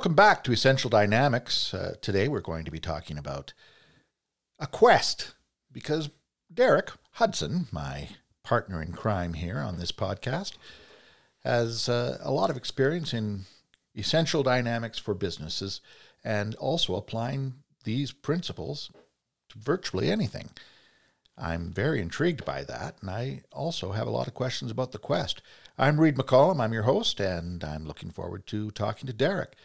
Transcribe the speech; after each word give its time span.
Welcome 0.00 0.14
back 0.14 0.42
to 0.44 0.52
Essential 0.52 0.88
Dynamics. 0.88 1.74
Uh, 1.74 1.94
today 2.00 2.26
we're 2.26 2.40
going 2.40 2.64
to 2.64 2.70
be 2.70 2.80
talking 2.80 3.18
about 3.18 3.52
a 4.58 4.66
quest 4.66 5.34
because 5.70 6.08
Derek 6.50 6.92
Hudson, 7.16 7.68
my 7.70 8.08
partner 8.42 8.80
in 8.80 8.92
crime 8.94 9.34
here 9.34 9.58
on 9.58 9.78
this 9.78 9.92
podcast, 9.92 10.54
has 11.44 11.86
uh, 11.86 12.16
a 12.22 12.30
lot 12.32 12.48
of 12.48 12.56
experience 12.56 13.12
in 13.12 13.44
essential 13.94 14.42
dynamics 14.42 14.98
for 14.98 15.12
businesses 15.12 15.82
and 16.24 16.54
also 16.54 16.94
applying 16.94 17.56
these 17.84 18.10
principles 18.10 18.90
to 19.50 19.58
virtually 19.58 20.10
anything. 20.10 20.48
I'm 21.36 21.74
very 21.74 22.00
intrigued 22.00 22.46
by 22.46 22.64
that, 22.64 22.96
and 23.02 23.10
I 23.10 23.42
also 23.52 23.92
have 23.92 24.06
a 24.06 24.10
lot 24.10 24.28
of 24.28 24.32
questions 24.32 24.70
about 24.70 24.92
the 24.92 24.98
quest. 24.98 25.42
I'm 25.76 26.00
Reed 26.00 26.16
McCollum, 26.16 26.58
I'm 26.58 26.72
your 26.72 26.84
host, 26.84 27.20
and 27.20 27.62
I'm 27.62 27.84
looking 27.84 28.10
forward 28.10 28.46
to 28.46 28.70
talking 28.70 29.06
to 29.06 29.12
Derek. 29.12 29.56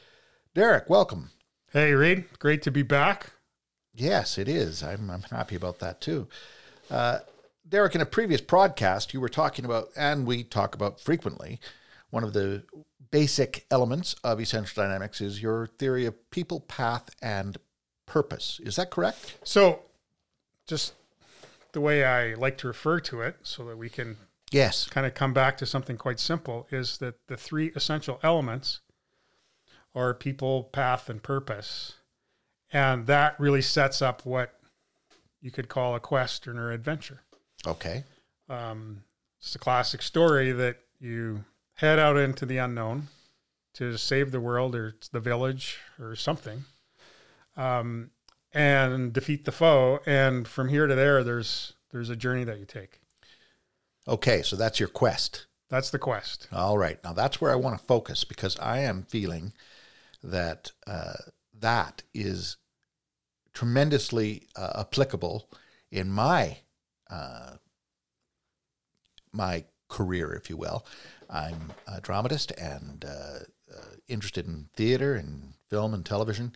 Derek, 0.55 0.90
welcome. 0.90 1.32
Hey, 1.73 1.91
Reed, 1.91 2.23
great 2.40 2.62
to 2.62 2.72
be 2.72 2.82
back. 2.82 3.32
Yes, 3.94 4.38
it 4.38 4.48
is. 4.48 4.81
I'm, 4.81 5.09
I'm 5.09 5.23
happy 5.23 5.58
about 5.58 5.80
that 5.80 6.00
too. 6.00 6.30
Uh, 6.90 7.20
Derek, 7.68 7.94
in 7.94 8.00
a 8.00 8.05
previous 8.05 8.40
podcast, 8.40 9.14
you 9.14 9.20
were 9.20 9.28
talking 9.28 9.66
about, 9.66 9.90
and 9.98 10.26
we 10.26 10.45
talk 10.45 10.73
about 10.73 11.02
frequently, 11.02 11.59
one 12.09 12.23
of 12.23 12.31
the 12.31 12.64
basic 13.12 13.66
elements 13.70 14.16
of 14.23 14.39
essential 14.39 14.81
dynamics 14.81 15.20
is 15.20 15.42
your 15.42 15.67
theory 15.78 16.06
of 16.06 16.31
people, 16.31 16.62
path, 16.62 17.09
and 17.22 17.58
purpose. 18.06 18.62
Is 18.64 18.78
that 18.78 18.92
correct? 18.92 19.38
So, 19.44 19.81
just 20.66 20.94
the 21.73 21.81
way 21.81 22.06
I 22.06 22.34
like 22.36 22.58
to 22.59 22.67
refer 22.67 23.02
to 23.02 23.19
it, 23.19 23.36
so 23.44 23.66
that 23.66 23.78
we 23.78 23.90
can 23.90 24.16
Yes. 24.52 24.88
kind 24.88 25.06
of 25.06 25.14
come 25.16 25.34
back 25.34 25.58
to 25.58 25.66
something 25.66 25.97
quite 25.97 26.22
simple, 26.22 26.66
is 26.72 27.00
that 27.00 27.16
the 27.28 27.36
three 27.36 27.73
essential 27.75 28.22
elements 28.23 28.80
are 29.95 30.13
people, 30.13 30.63
path, 30.63 31.09
and 31.09 31.23
purpose. 31.23 31.95
And 32.71 33.07
that 33.07 33.39
really 33.39 33.61
sets 33.61 34.01
up 34.01 34.25
what 34.25 34.53
you 35.41 35.51
could 35.51 35.69
call 35.69 35.95
a 35.95 35.99
quest 35.99 36.47
or 36.47 36.51
an 36.51 36.73
adventure. 36.73 37.21
Okay. 37.65 38.03
Um, 38.49 39.03
it's 39.39 39.55
a 39.55 39.59
classic 39.59 40.01
story 40.01 40.51
that 40.51 40.77
you 40.99 41.45
head 41.75 41.99
out 41.99 42.17
into 42.17 42.45
the 42.45 42.57
unknown 42.57 43.07
to 43.75 43.97
save 43.97 44.31
the 44.31 44.39
world 44.39 44.75
or 44.75 44.95
the 45.11 45.19
village 45.19 45.77
or 45.99 46.16
something, 46.16 46.66
um, 47.57 48.11
and 48.53 49.13
defeat 49.13 49.45
the 49.45 49.51
foe. 49.51 49.99
And 50.05 50.47
from 50.47 50.69
here 50.69 50.88
to 50.88 50.95
there, 50.95 51.23
there's 51.23 51.73
there's 51.91 52.09
a 52.09 52.16
journey 52.16 52.43
that 52.43 52.59
you 52.59 52.66
take. 52.66 52.99
Okay. 54.07 54.41
So 54.41 54.55
that's 54.55 54.79
your 54.79 54.89
quest. 54.89 55.45
That's 55.69 55.89
the 55.89 55.99
quest. 55.99 56.47
All 56.51 56.77
right. 56.77 56.99
Now 57.03 57.13
that's 57.13 57.39
where 57.39 57.51
I 57.51 57.55
want 57.55 57.77
to 57.77 57.85
focus 57.85 58.23
because 58.23 58.57
I 58.59 58.79
am 58.79 59.03
feeling 59.03 59.53
that 60.26 60.72
uh, 60.88 61.14
that 61.59 62.04
is 62.14 62.58
tremendously 63.54 64.48
uh, 64.56 64.81
applicable 64.81 65.50
in 65.92 66.09
my 66.09 66.58
uh, 67.09 67.52
my 69.31 69.66
career, 69.88 70.34
if 70.34 70.50
you 70.50 70.58
will. 70.58 70.86
I'm 71.30 71.73
a 71.88 72.02
dramatist 72.02 72.52
and 72.52 73.06
uh, 73.06 73.40
uh, 73.76 73.96
interested 74.08 74.48
in 74.48 74.70
theater 74.76 75.16
and 75.16 75.53
film 75.70 75.94
and 75.94 76.06
television, 76.06 76.53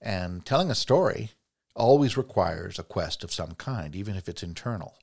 and 0.00 0.44
telling 0.44 0.70
a 0.70 0.74
story 0.74 1.30
always 1.76 2.16
requires 2.16 2.78
a 2.78 2.84
quest 2.84 3.24
of 3.24 3.32
some 3.32 3.52
kind, 3.54 3.96
even 3.96 4.16
if 4.16 4.28
it's 4.28 4.42
internal. 4.42 4.98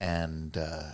And 0.00 0.56
uh, 0.56 0.92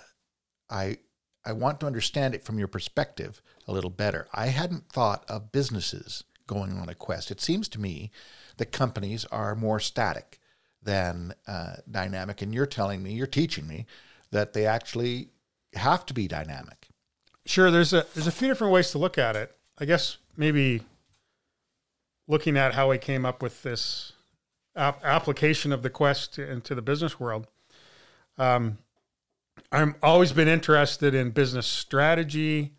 I 0.70 0.98
I 1.44 1.52
want 1.52 1.80
to 1.80 1.86
understand 1.86 2.34
it 2.34 2.42
from 2.42 2.58
your 2.58 2.68
perspective 2.68 3.42
a 3.66 3.72
little 3.72 3.90
better. 3.90 4.28
I 4.32 4.46
hadn't 4.46 4.90
thought 4.90 5.24
of 5.28 5.52
businesses 5.52 6.24
going 6.46 6.78
on 6.78 6.88
a 6.88 6.94
quest. 6.94 7.30
It 7.30 7.40
seems 7.40 7.68
to 7.70 7.80
me 7.80 8.10
that 8.56 8.66
companies 8.66 9.24
are 9.26 9.54
more 9.54 9.80
static 9.80 10.38
than 10.82 11.34
uh, 11.46 11.76
dynamic, 11.90 12.42
and 12.42 12.54
you're 12.54 12.66
telling 12.66 13.02
me, 13.02 13.12
you're 13.12 13.26
teaching 13.26 13.66
me 13.66 13.86
that 14.30 14.52
they 14.52 14.66
actually 14.66 15.30
have 15.74 16.04
to 16.06 16.14
be 16.14 16.28
dynamic. 16.28 16.88
Sure, 17.46 17.70
there's 17.70 17.92
a 17.92 18.06
there's 18.14 18.26
a 18.26 18.32
few 18.32 18.48
different 18.48 18.72
ways 18.72 18.90
to 18.90 18.98
look 18.98 19.18
at 19.18 19.36
it. 19.36 19.56
I 19.78 19.84
guess 19.84 20.18
maybe 20.36 20.82
looking 22.26 22.56
at 22.56 22.74
how 22.74 22.90
we 22.90 22.98
came 22.98 23.26
up 23.26 23.42
with 23.42 23.62
this 23.62 24.12
ap- 24.76 25.04
application 25.04 25.72
of 25.72 25.82
the 25.82 25.90
quest 25.90 26.38
into 26.38 26.74
the 26.74 26.82
business 26.82 27.20
world. 27.20 27.46
Um, 28.38 28.78
I'm 29.70 29.96
always 30.02 30.32
been 30.32 30.48
interested 30.48 31.14
in 31.14 31.30
business 31.30 31.66
strategy 31.66 32.72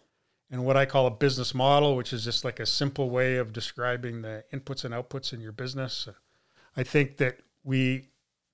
and 0.52 0.64
what 0.66 0.78
I 0.78 0.86
call 0.86 1.08
a 1.08 1.12
business 1.12 1.54
model, 1.54 1.96
which 1.96 2.14
is 2.14 2.24
just 2.24 2.46
like 2.46 2.60
a 2.60 2.66
simple 2.66 3.10
way 3.10 3.38
of 3.38 3.54
describing 3.54 4.22
the 4.22 4.44
inputs 4.54 4.86
and 4.86 4.94
outputs 4.94 5.34
in 5.34 5.42
your 5.42 5.52
business. 5.52 6.08
I 6.78 6.84
think 6.84 7.18
that 7.18 7.40
we 7.64 8.10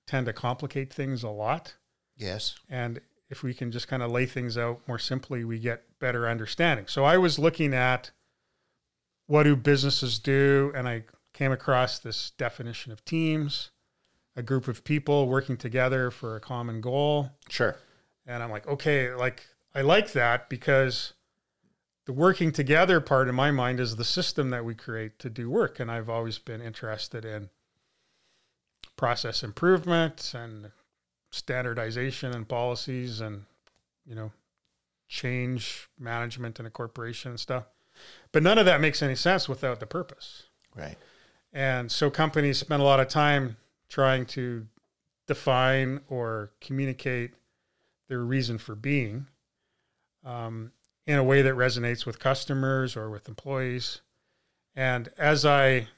tend 0.06 0.26
to 0.26 0.32
complicate 0.32 0.92
things 0.92 1.22
a 1.22 1.28
lot. 1.28 1.74
Yes. 2.16 2.56
And 2.68 3.00
if 3.28 3.42
we 3.42 3.54
can 3.54 3.70
just 3.70 3.88
kind 3.88 4.02
of 4.02 4.10
lay 4.10 4.26
things 4.26 4.56
out 4.58 4.80
more 4.86 4.98
simply, 4.98 5.44
we 5.44 5.58
get 5.58 5.84
better 5.98 6.28
understanding. 6.28 6.86
So 6.86 7.04
I 7.04 7.18
was 7.18 7.38
looking 7.38 7.74
at 7.74 8.10
what 9.26 9.44
do 9.44 9.56
businesses 9.56 10.18
do, 10.18 10.72
and 10.74 10.88
I 10.88 11.04
came 11.32 11.52
across 11.52 11.98
this 11.98 12.30
definition 12.32 12.92
of 12.92 13.04
teams, 13.04 13.70
a 14.36 14.42
group 14.42 14.68
of 14.68 14.84
people 14.84 15.28
working 15.28 15.56
together 15.56 16.10
for 16.10 16.36
a 16.36 16.40
common 16.40 16.80
goal. 16.80 17.30
Sure. 17.48 17.76
And 18.26 18.42
I'm 18.42 18.50
like, 18.50 18.66
okay, 18.66 19.14
like 19.14 19.46
I 19.74 19.80
like 19.80 20.12
that 20.12 20.48
because 20.48 21.14
the 22.06 22.12
working 22.12 22.50
together 22.52 23.00
part 23.00 23.28
in 23.28 23.34
my 23.34 23.50
mind 23.50 23.78
is 23.78 23.96
the 23.96 24.04
system 24.04 24.50
that 24.50 24.64
we 24.64 24.74
create 24.74 25.18
to 25.20 25.30
do 25.30 25.48
work. 25.48 25.78
And 25.78 25.90
I've 25.90 26.08
always 26.08 26.38
been 26.38 26.60
interested 26.60 27.24
in 27.24 27.50
process 28.96 29.42
improvement 29.42 30.32
and 30.34 30.70
standardization 31.30 32.32
and 32.32 32.48
policies 32.48 33.20
and, 33.20 33.44
you 34.04 34.14
know, 34.14 34.32
change 35.08 35.88
management 35.98 36.58
in 36.58 36.66
a 36.66 36.70
corporation 36.70 37.30
and 37.30 37.40
stuff. 37.40 37.64
But 38.32 38.42
none 38.42 38.58
of 38.58 38.66
that 38.66 38.80
makes 38.80 39.02
any 39.02 39.14
sense 39.14 39.48
without 39.48 39.78
the 39.78 39.86
purpose. 39.86 40.44
Right. 40.74 40.96
And 41.52 41.92
so 41.92 42.10
companies 42.10 42.58
spend 42.58 42.80
a 42.80 42.84
lot 42.84 42.98
of 42.98 43.08
time 43.08 43.56
trying 43.88 44.26
to 44.26 44.66
define 45.28 46.00
or 46.08 46.50
communicate 46.60 47.32
their 48.08 48.20
reason 48.20 48.58
for 48.58 48.74
being 48.74 49.26
um, 50.24 50.72
in 51.06 51.18
a 51.18 51.24
way 51.24 51.42
that 51.42 51.54
resonates 51.54 52.06
with 52.06 52.18
customers 52.18 52.96
or 52.96 53.10
with 53.10 53.28
employees. 53.28 54.00
And 54.76 55.08
as 55.18 55.44
I 55.44 55.88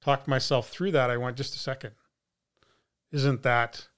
talked 0.00 0.26
myself 0.28 0.68
through 0.70 0.92
that, 0.92 1.10
I 1.10 1.16
went, 1.16 1.36
just 1.36 1.54
a 1.54 1.58
second. 1.58 1.92
Isn't 3.12 3.42
that 3.42 3.88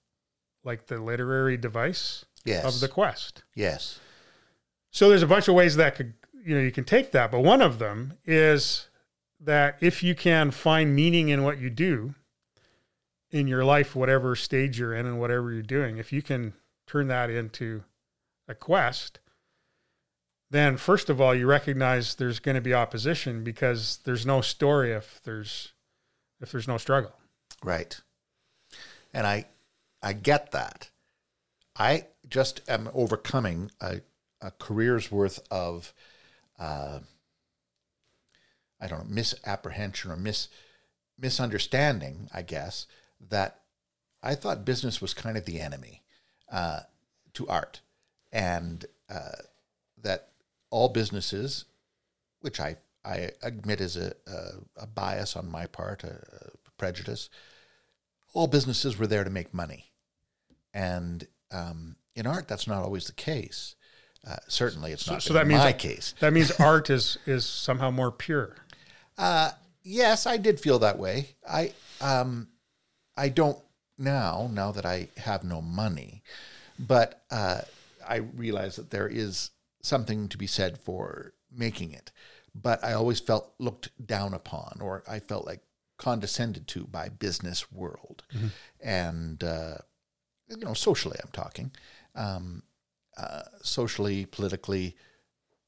like 0.64 0.86
the 0.86 0.98
literary 1.00 1.56
device 1.56 2.24
Yes. 2.44 2.64
of 2.64 2.80
the 2.80 2.88
quest? 2.88 3.42
yes. 3.54 4.00
So 4.90 5.10
there's 5.10 5.22
a 5.22 5.26
bunch 5.26 5.48
of 5.48 5.54
ways 5.54 5.76
that 5.76 5.94
could 5.96 6.14
you 6.44 6.54
know 6.54 6.62
you 6.62 6.72
can 6.72 6.84
take 6.84 7.10
that, 7.12 7.30
but 7.30 7.40
one 7.40 7.60
of 7.60 7.78
them 7.78 8.14
is 8.24 8.88
that 9.38 9.76
if 9.82 10.02
you 10.02 10.14
can 10.14 10.50
find 10.50 10.96
meaning 10.96 11.28
in 11.28 11.42
what 11.44 11.58
you 11.58 11.68
do 11.68 12.14
in 13.30 13.46
your 13.46 13.64
life, 13.66 13.94
whatever 13.94 14.34
stage 14.34 14.78
you're 14.78 14.94
in 14.94 15.04
and 15.04 15.20
whatever 15.20 15.52
you're 15.52 15.62
doing, 15.62 15.98
if 15.98 16.10
you 16.12 16.22
can 16.22 16.54
turn 16.86 17.06
that 17.08 17.28
into 17.28 17.84
a 18.48 18.54
quest, 18.54 19.20
then 20.50 20.76
first 20.76 21.10
of 21.10 21.20
all, 21.20 21.34
you 21.34 21.46
recognize 21.46 22.14
there's 22.14 22.40
going 22.40 22.54
to 22.54 22.60
be 22.60 22.74
opposition 22.74 23.44
because 23.44 23.98
there's 24.04 24.24
no 24.24 24.40
story 24.40 24.92
if 24.92 25.20
there's 25.24 25.72
if 26.40 26.52
there's 26.52 26.68
no 26.68 26.78
struggle. 26.78 27.12
Right. 27.62 28.00
And 29.12 29.26
I 29.26 29.46
I 30.02 30.12
get 30.12 30.52
that. 30.52 30.90
I 31.76 32.06
just 32.28 32.60
am 32.68 32.90
overcoming 32.94 33.70
a, 33.80 34.00
a 34.40 34.50
career's 34.52 35.10
worth 35.10 35.40
of 35.50 35.92
uh, 36.58 37.00
I 38.80 38.86
don't 38.86 39.08
know, 39.08 39.14
misapprehension 39.14 40.10
or 40.10 40.16
mis 40.16 40.48
misunderstanding, 41.18 42.28
I 42.32 42.42
guess, 42.42 42.86
that 43.28 43.60
I 44.22 44.34
thought 44.34 44.64
business 44.64 45.00
was 45.00 45.14
kind 45.14 45.36
of 45.36 45.44
the 45.44 45.60
enemy 45.60 46.02
uh, 46.50 46.80
to 47.34 47.48
art. 47.48 47.80
And 48.30 48.84
uh, 49.10 49.42
that 50.02 50.28
all 50.70 50.88
businesses, 50.88 51.64
which 52.40 52.60
I, 52.60 52.76
I 53.04 53.30
admit 53.42 53.80
is 53.80 53.96
a, 53.96 54.12
a, 54.26 54.82
a 54.82 54.86
bias 54.86 55.36
on 55.36 55.50
my 55.50 55.66
part, 55.66 56.04
a, 56.04 56.12
a 56.66 56.70
prejudice, 56.76 57.30
all 58.34 58.46
businesses 58.46 58.98
were 58.98 59.06
there 59.06 59.24
to 59.24 59.30
make 59.30 59.54
money. 59.54 59.86
And 60.74 61.26
um, 61.50 61.96
in 62.14 62.26
art, 62.26 62.48
that's 62.48 62.66
not 62.66 62.82
always 62.82 63.06
the 63.06 63.12
case. 63.12 63.74
Uh, 64.26 64.36
certainly, 64.48 64.92
it's 64.92 65.08
not 65.08 65.22
so 65.22 65.32
that 65.32 65.42
in 65.42 65.48
means 65.48 65.60
my 65.60 65.72
that- 65.72 65.78
case. 65.78 66.14
That 66.20 66.32
means 66.32 66.50
art 66.60 66.90
is 66.90 67.18
is 67.24 67.46
somehow 67.46 67.90
more 67.90 68.10
pure. 68.10 68.56
Uh, 69.16 69.52
yes, 69.82 70.26
I 70.26 70.36
did 70.36 70.60
feel 70.60 70.80
that 70.80 70.98
way. 70.98 71.28
I 71.48 71.72
um, 72.00 72.48
I 73.16 73.28
don't 73.30 73.58
now. 73.96 74.50
Now 74.52 74.72
that 74.72 74.84
I 74.84 75.08
have 75.16 75.44
no 75.44 75.62
money, 75.62 76.22
but 76.78 77.22
uh, 77.30 77.62
I 78.06 78.16
realize 78.16 78.76
that 78.76 78.90
there 78.90 79.08
is 79.08 79.50
something 79.82 80.28
to 80.28 80.38
be 80.38 80.46
said 80.46 80.78
for 80.78 81.32
making 81.50 81.92
it. 81.92 82.10
but 82.54 82.82
I 82.82 82.92
always 82.94 83.20
felt 83.20 83.54
looked 83.58 83.90
down 84.04 84.34
upon, 84.34 84.78
or 84.80 85.02
I 85.08 85.20
felt 85.20 85.46
like 85.46 85.60
condescended 85.96 86.66
to 86.68 86.84
by 86.84 87.08
business 87.08 87.70
world, 87.72 88.24
and 88.80 89.42
uh, 89.42 89.78
you 90.48 90.56
know, 90.58 90.74
socially, 90.74 91.18
I'm 91.22 91.30
talking, 91.32 91.70
um, 92.14 92.62
uh, 93.16 93.42
socially, 93.62 94.26
politically, 94.26 94.96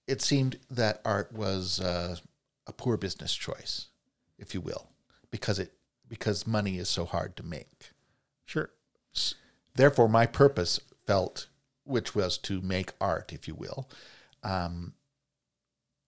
it 0.06 0.22
seemed 0.22 0.58
that 0.70 1.00
art 1.04 1.32
was 1.32 1.80
uh, 1.80 2.16
a 2.66 2.72
poor 2.72 2.96
business 2.96 3.34
choice, 3.34 3.88
if 4.38 4.54
you 4.54 4.60
will, 4.60 4.88
because 5.30 5.58
it 5.58 5.72
because 6.08 6.46
money 6.46 6.78
is 6.78 6.88
so 6.88 7.04
hard 7.04 7.36
to 7.36 7.42
make. 7.44 7.90
Sure. 8.44 8.70
Therefore, 9.76 10.08
my 10.08 10.26
purpose 10.26 10.80
felt, 11.06 11.46
which 11.90 12.14
was 12.14 12.38
to 12.38 12.60
make 12.60 12.92
art, 13.00 13.32
if 13.32 13.46
you 13.48 13.54
will, 13.54 13.88
um, 14.42 14.94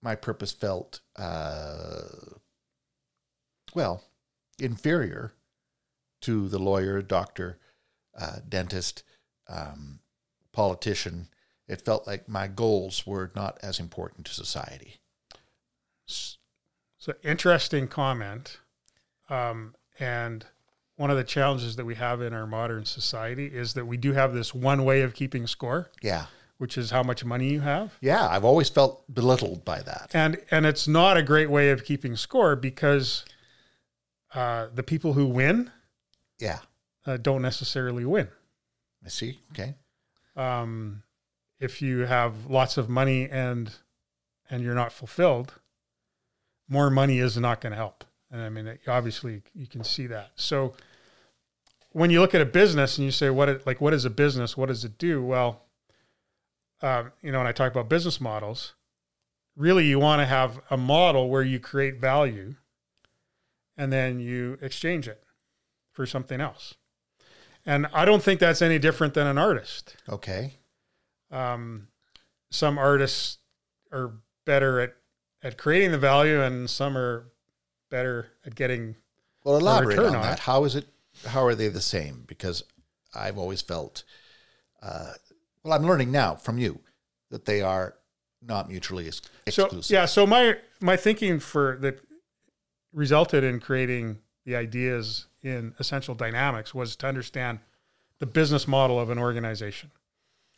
my 0.01 0.15
purpose 0.15 0.51
felt, 0.51 1.01
uh, 1.15 2.01
well, 3.73 4.03
inferior 4.59 5.33
to 6.21 6.47
the 6.49 6.59
lawyer, 6.59 7.01
doctor, 7.01 7.59
uh, 8.19 8.37
dentist, 8.47 9.03
um, 9.47 9.99
politician. 10.51 11.27
It 11.67 11.83
felt 11.83 12.07
like 12.07 12.27
my 12.27 12.47
goals 12.47 13.05
were 13.07 13.31
not 13.35 13.57
as 13.63 13.79
important 13.79 14.25
to 14.27 14.33
society. 14.33 14.99
So 16.05 17.13
interesting 17.23 17.87
comment. 17.87 18.59
Um, 19.29 19.75
and 19.99 20.45
one 20.95 21.09
of 21.09 21.17
the 21.17 21.23
challenges 21.23 21.75
that 21.77 21.85
we 21.85 21.95
have 21.95 22.21
in 22.21 22.33
our 22.33 22.45
modern 22.45 22.85
society 22.85 23.47
is 23.47 23.73
that 23.73 23.85
we 23.85 23.97
do 23.97 24.13
have 24.13 24.33
this 24.33 24.53
one 24.53 24.85
way 24.85 25.01
of 25.01 25.13
keeping 25.13 25.47
score, 25.47 25.89
Yeah. 26.01 26.27
which 26.57 26.77
is 26.77 26.91
how 26.91 27.01
much 27.03 27.25
money 27.25 27.49
you 27.49 27.61
have. 27.61 27.97
Yeah, 27.99 28.27
I've 28.27 28.45
always 28.45 28.69
felt 28.69 29.03
belittled 29.13 29.65
by 29.65 29.81
that. 29.81 30.11
And 30.13 30.39
and 30.51 30.65
it's 30.65 30.87
not 30.87 31.17
a 31.17 31.23
great 31.23 31.49
way 31.49 31.69
of 31.71 31.83
keeping 31.83 32.15
score 32.15 32.55
because 32.55 33.25
uh, 34.35 34.67
the 34.73 34.83
people 34.83 35.13
who 35.13 35.25
win 35.27 35.71
Yeah. 36.39 36.59
uh, 37.05 37.17
don't 37.17 37.41
necessarily 37.41 38.05
win. 38.05 38.27
I 39.03 39.09
see. 39.09 39.39
Okay. 39.51 39.75
Um, 40.35 41.03
if 41.59 41.81
you 41.81 41.99
have 42.05 42.45
lots 42.47 42.77
of 42.77 42.87
money 42.89 43.29
and 43.29 43.71
and 44.49 44.61
you're 44.63 44.75
not 44.75 44.91
fulfilled, 44.91 45.53
more 46.67 46.89
money 46.89 47.17
is 47.19 47.35
not 47.37 47.61
going 47.61 47.71
to 47.71 47.77
help. 47.77 48.03
And 48.33 48.41
I 48.41 48.49
mean, 48.49 48.77
obviously, 48.87 49.43
you 49.53 49.67
can 49.67 49.83
see 49.83 50.07
that. 50.07 50.31
So 50.35 50.73
when 51.91 52.09
you 52.09 52.19
look 52.19 52.33
at 52.33 52.41
a 52.41 52.45
business 52.45 52.97
and 52.97 53.05
you 53.05 53.11
say, 53.11 53.29
"What 53.29 53.47
it, 53.47 53.67
like? 53.67 53.79
What 53.79 53.93
is 53.93 54.05
a 54.05 54.09
business? 54.09 54.57
What 54.57 54.65
does 54.69 54.83
it 54.83 54.97
do?" 54.97 55.23
Well, 55.23 55.61
um, 56.81 57.11
you 57.21 57.31
know, 57.31 57.37
when 57.37 57.47
I 57.47 57.51
talk 57.51 57.71
about 57.71 57.87
business 57.89 58.19
models, 58.19 58.73
really, 59.55 59.85
you 59.85 59.99
want 59.99 60.19
to 60.21 60.25
have 60.25 60.59
a 60.71 60.77
model 60.77 61.29
where 61.29 61.43
you 61.43 61.59
create 61.59 62.01
value, 62.01 62.55
and 63.77 63.93
then 63.93 64.19
you 64.19 64.57
exchange 64.61 65.07
it 65.07 65.23
for 65.91 66.07
something 66.07 66.41
else. 66.41 66.73
And 67.67 67.85
I 67.93 68.03
don't 68.03 68.23
think 68.23 68.39
that's 68.39 68.63
any 68.63 68.79
different 68.79 69.13
than 69.13 69.25
an 69.27 69.37
artist 69.37 69.95
Okay. 70.09 70.57
um, 71.31 71.87
some 72.51 72.77
artists 72.77 73.37
are 73.91 74.15
better 74.45 74.79
at 74.81 74.95
at 75.43 75.57
creating 75.57 75.91
the 75.91 75.97
value 75.97 76.41
and 76.41 76.69
some 76.69 76.97
are 76.97 77.27
better 77.93 78.27
at 78.45 78.55
getting 78.55 78.95
Well, 79.43 79.55
elaborate 79.57 79.97
return 79.97 80.09
on 80.09 80.15
on 80.15 80.21
that. 80.23 80.33
it. 80.39 80.39
How 80.39 80.63
is 80.65 80.75
it? 80.75 80.87
How 81.27 81.45
are 81.45 81.53
they 81.53 81.67
the 81.67 81.79
same? 81.81 82.23
Because 82.25 82.63
I've 83.13 83.37
always 83.37 83.61
felt. 83.61 84.03
Uh, 84.81 85.13
well, 85.63 85.73
I'm 85.73 85.83
learning 85.85 86.11
now 86.11 86.33
from 86.35 86.57
you 86.57 86.79
that 87.29 87.45
they 87.45 87.61
are 87.61 87.93
not 88.41 88.67
mutually 88.69 89.07
ex- 89.07 89.21
so 89.49 89.63
exclusive. 89.65 89.93
yeah 89.93 90.05
so 90.05 90.27
my 90.27 90.57
my 90.81 90.97
thinking 90.97 91.39
for 91.39 91.77
that 91.79 92.01
resulted 92.91 93.41
in 93.43 93.59
creating 93.61 94.19
the 94.45 94.53
ideas 94.55 95.27
in 95.43 95.73
essential 95.79 96.13
dynamics 96.13 96.73
was 96.75 96.97
to 96.97 97.07
understand 97.07 97.59
the 98.19 98.25
business 98.25 98.67
model 98.67 98.99
of 98.99 99.09
an 99.09 99.17
organization 99.17 99.91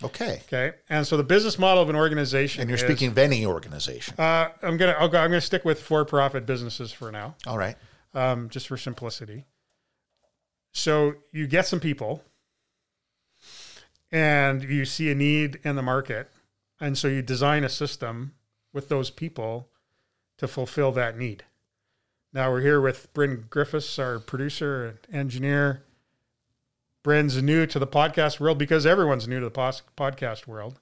Okay. 0.04 0.42
okay 0.46 0.74
and 0.90 1.08
so 1.08 1.16
the 1.16 1.24
business 1.24 1.58
model 1.58 1.82
of 1.82 1.90
an 1.90 1.96
organization 1.96 2.62
And 2.62 2.70
you're 2.70 2.76
is- 2.76 2.82
speaking 2.84 3.08
of 3.10 3.18
any 3.18 3.46
organization. 3.46 4.16
uh, 4.20 4.50
i'm 4.62 4.76
gonna 4.78 4.96
I'll 5.00 5.08
go, 5.08 5.20
i'm 5.20 5.30
gonna 5.30 5.40
stick 5.42 5.64
with 5.64 5.82
for-profit 5.82 6.46
businesses 6.46 6.92
for 6.92 7.12
now 7.12 7.36
All 7.48 7.58
right. 7.58 7.78
um, 8.14 8.50
just 8.50 8.68
for 8.68 8.76
simplicity. 8.78 9.46
So 10.74 11.14
you 11.32 11.48
get 11.48 11.66
some 11.66 11.80
people 11.80 12.22
and 14.12 14.64
you 14.64 14.84
see 14.86 15.10
a 15.10 15.16
need 15.16 15.60
in 15.64 15.76
the 15.78 15.82
market. 15.82 16.30
And 16.82 16.98
so 16.98 17.08
you 17.08 17.22
design 17.22 17.64
a 17.64 17.70
system 17.70 18.34
with 18.74 18.90
those 18.90 19.10
people 19.10 19.70
to 20.38 20.48
fulfill 20.50 20.92
that 20.92 21.18
need. 21.18 21.46
Now 22.34 22.52
we're 22.52 22.60
here 22.62 22.82
with 22.82 23.14
Bryn 23.14 23.46
Griffiths, 23.50 23.98
our 23.98 24.20
producer 24.20 24.86
and 24.86 25.16
engineer. 25.16 25.85
Bryn's 27.06 27.40
new 27.40 27.68
to 27.68 27.78
the 27.78 27.86
podcast 27.86 28.40
world 28.40 28.58
because 28.58 28.84
everyone's 28.84 29.28
new 29.28 29.40
to 29.40 29.46
the 29.46 29.52
pos- 29.52 29.84
podcast 29.96 30.48
world. 30.48 30.80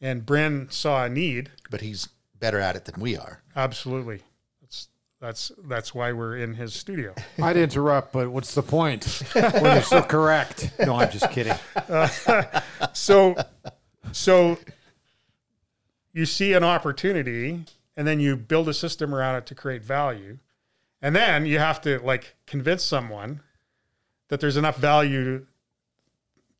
And 0.00 0.24
Bryn 0.24 0.68
saw 0.70 1.04
a 1.04 1.08
need. 1.10 1.50
But 1.70 1.82
he's 1.82 2.08
better 2.38 2.58
at 2.58 2.76
it 2.76 2.86
than 2.86 2.98
we 2.98 3.14
are. 3.14 3.42
Absolutely. 3.54 4.22
That's 4.62 4.88
that's 5.20 5.52
that's 5.68 5.94
why 5.94 6.12
we're 6.12 6.38
in 6.38 6.54
his 6.54 6.72
studio. 6.72 7.14
I'd 7.42 7.58
interrupt, 7.58 8.10
but 8.10 8.30
what's 8.30 8.54
the 8.54 8.62
point 8.62 9.22
when 9.34 9.64
you're 9.64 9.82
so 9.82 10.00
correct? 10.00 10.72
No, 10.78 10.96
I'm 10.96 11.10
just 11.10 11.30
kidding. 11.30 11.58
so 12.94 13.36
so 14.12 14.56
you 16.14 16.24
see 16.24 16.54
an 16.54 16.64
opportunity 16.64 17.66
and 17.98 18.08
then 18.08 18.18
you 18.18 18.34
build 18.34 18.66
a 18.66 18.72
system 18.72 19.14
around 19.14 19.34
it 19.34 19.44
to 19.44 19.54
create 19.54 19.84
value 19.84 20.38
and 21.02 21.14
then 21.14 21.44
you 21.44 21.58
have 21.58 21.82
to 21.82 21.98
like 21.98 22.34
convince 22.46 22.82
someone 22.82 23.42
that 24.30 24.40
there's 24.40 24.56
enough 24.56 24.78
value 24.78 25.44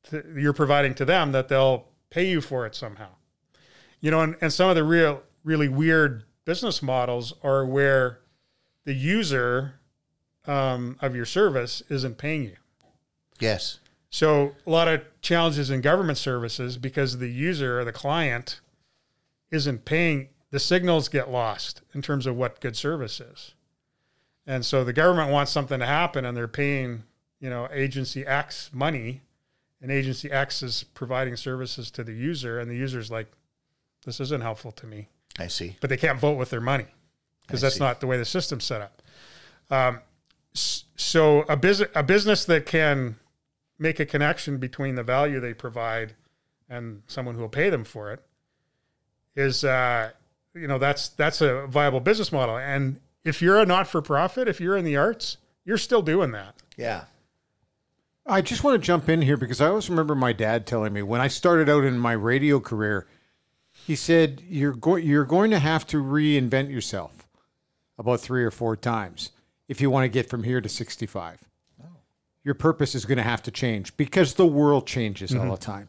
to, 0.05 0.23
you're 0.37 0.53
providing 0.53 0.95
to 0.95 1.05
them 1.05 1.33
that 1.33 1.49
they'll 1.49 1.87
pay 2.11 2.29
you 2.29 2.41
for 2.43 2.67
it 2.67 2.75
somehow 2.75 3.09
you 4.01 4.11
know 4.11 4.21
and, 4.21 4.37
and 4.43 4.53
some 4.53 4.69
of 4.69 4.77
the 4.77 4.85
real 4.85 5.23
really 5.43 5.69
weird 5.69 6.25
business 6.45 6.83
models 6.83 7.33
are 7.43 7.65
where 7.65 8.21
the 8.85 8.95
user 8.95 9.81
um, 10.47 10.97
of 11.01 11.17
your 11.17 11.25
service 11.25 11.83
isn't 11.89 12.19
paying 12.19 12.45
you 12.45 12.57
Yes. 13.39 13.79
so 14.11 14.55
a 14.67 14.71
lot 14.71 14.87
of 14.89 15.03
challenges 15.23 15.71
in 15.71 15.81
government 15.81 16.19
services 16.19 16.77
because 16.77 17.19
the 17.19 17.29
user 17.31 17.81
or 17.81 17.85
the 17.87 17.93
client 17.93 18.61
isn't 19.51 19.85
paying. 19.85 20.29
The 20.51 20.61
signals 20.61 21.09
get 21.09 21.31
lost 21.31 21.83
in 21.95 22.03
terms 22.03 22.27
of 22.27 22.37
what 22.37 22.61
good 22.61 22.77
service 22.77 23.21
is, 23.21 23.55
and 24.47 24.65
so 24.65 24.83
the 24.85 24.93
government 24.93 25.31
wants 25.31 25.53
something 25.53 25.79
to 25.79 25.87
happen, 25.87 26.25
and 26.25 26.37
they're 26.37 26.49
paying 26.49 27.05
you 27.41 27.51
know 27.51 27.69
agency 27.73 28.27
X 28.27 28.71
money, 28.73 29.23
and 29.81 29.91
agency 29.91 30.31
X 30.31 30.63
is 30.63 30.85
providing 30.95 31.37
services 31.37 31.91
to 31.93 32.05
the 32.05 32.13
user, 32.13 32.61
and 32.61 32.71
the 32.71 32.77
user's 32.77 33.11
like, 33.11 33.27
this 34.05 34.21
isn't 34.21 34.43
helpful 34.43 34.73
to 34.73 34.87
me 34.87 35.09
I 35.39 35.49
see. 35.49 35.77
but 35.81 35.91
they 35.91 35.97
can't 35.97 36.19
vote 36.19 36.39
with 36.39 36.51
their 36.51 36.61
money 36.61 36.87
because 37.47 37.61
that's 37.61 37.77
see. 37.77 37.81
not 37.81 38.01
the 38.01 38.07
way 38.07 38.17
the 38.17 38.25
system's 38.25 38.65
set 38.65 38.81
up. 38.81 39.03
Um, 39.71 40.01
so 40.53 41.43
a 41.43 41.57
business 41.57 41.89
a 41.95 42.03
business 42.03 42.45
that 42.45 42.67
can 42.67 43.17
make 43.79 43.99
a 44.01 44.07
connection 44.07 44.59
between 44.59 44.95
the 44.95 45.03
value 45.03 45.41
they 45.41 45.55
provide 45.55 46.15
and 46.69 47.03
someone 47.07 47.35
who 47.35 47.41
will 47.41 47.49
pay 47.49 47.71
them 47.71 47.85
for 47.85 48.13
it 48.13 48.23
is 49.35 49.65
uh, 49.65 50.11
you 50.55 50.67
know 50.67 50.79
that's 50.79 51.09
that's 51.11 51.41
a 51.41 51.67
viable 51.67 52.01
business 52.01 52.33
model. 52.33 52.57
And 52.57 53.01
if 53.25 53.41
you're 53.41 53.61
a 53.61 53.67
not 53.67 53.87
for 53.87 54.03
profit, 54.03 54.49
if 54.49 54.61
you're 54.61 54.77
in 54.77 54.85
the 54.85 54.97
arts, 54.97 55.37
you're 55.65 55.79
still 55.79 56.03
doing 56.03 56.33
that. 56.33 56.55
Yeah. 56.77 57.05
I 58.27 58.43
just 58.43 58.63
want 58.63 58.81
to 58.81 58.87
jump 58.87 59.09
in 59.09 59.23
here 59.23 59.37
because 59.37 59.61
I 59.61 59.69
always 59.69 59.91
remember 59.91 60.15
my 60.15 60.33
dad 60.33 60.67
telling 60.67 60.93
me 60.93 61.03
when 61.03 61.21
I 61.21 61.29
started 61.29 61.69
out 61.69 61.85
in 61.85 61.99
my 61.99 62.13
radio 62.13 62.61
career, 62.61 63.07
he 63.73 63.97
said 63.97 64.43
you're 64.49 64.73
going 64.73 65.05
you're 65.07 65.25
going 65.25 65.51
to 65.51 65.59
have 65.59 65.87
to 65.89 66.03
reinvent 66.03 66.71
yourself 66.71 67.27
about 67.99 68.21
three 68.21 68.45
or 68.45 68.51
four 68.51 68.77
times 68.77 69.31
if 69.69 69.81
you 69.81 69.91
want 69.91 70.05
to 70.05 70.09
get 70.09 70.29
from 70.29 70.45
here 70.45 70.61
to 70.61 70.69
65. 70.69 71.39
Your 72.43 72.55
purpose 72.55 72.95
is 72.95 73.05
going 73.05 73.19
to 73.19 73.23
have 73.23 73.43
to 73.43 73.51
change 73.51 73.97
because 73.97 74.35
the 74.35 74.47
world 74.47 74.87
changes 74.87 75.35
all 75.35 75.41
the 75.41 75.51
mm-hmm. 75.51 75.73
time. 75.73 75.89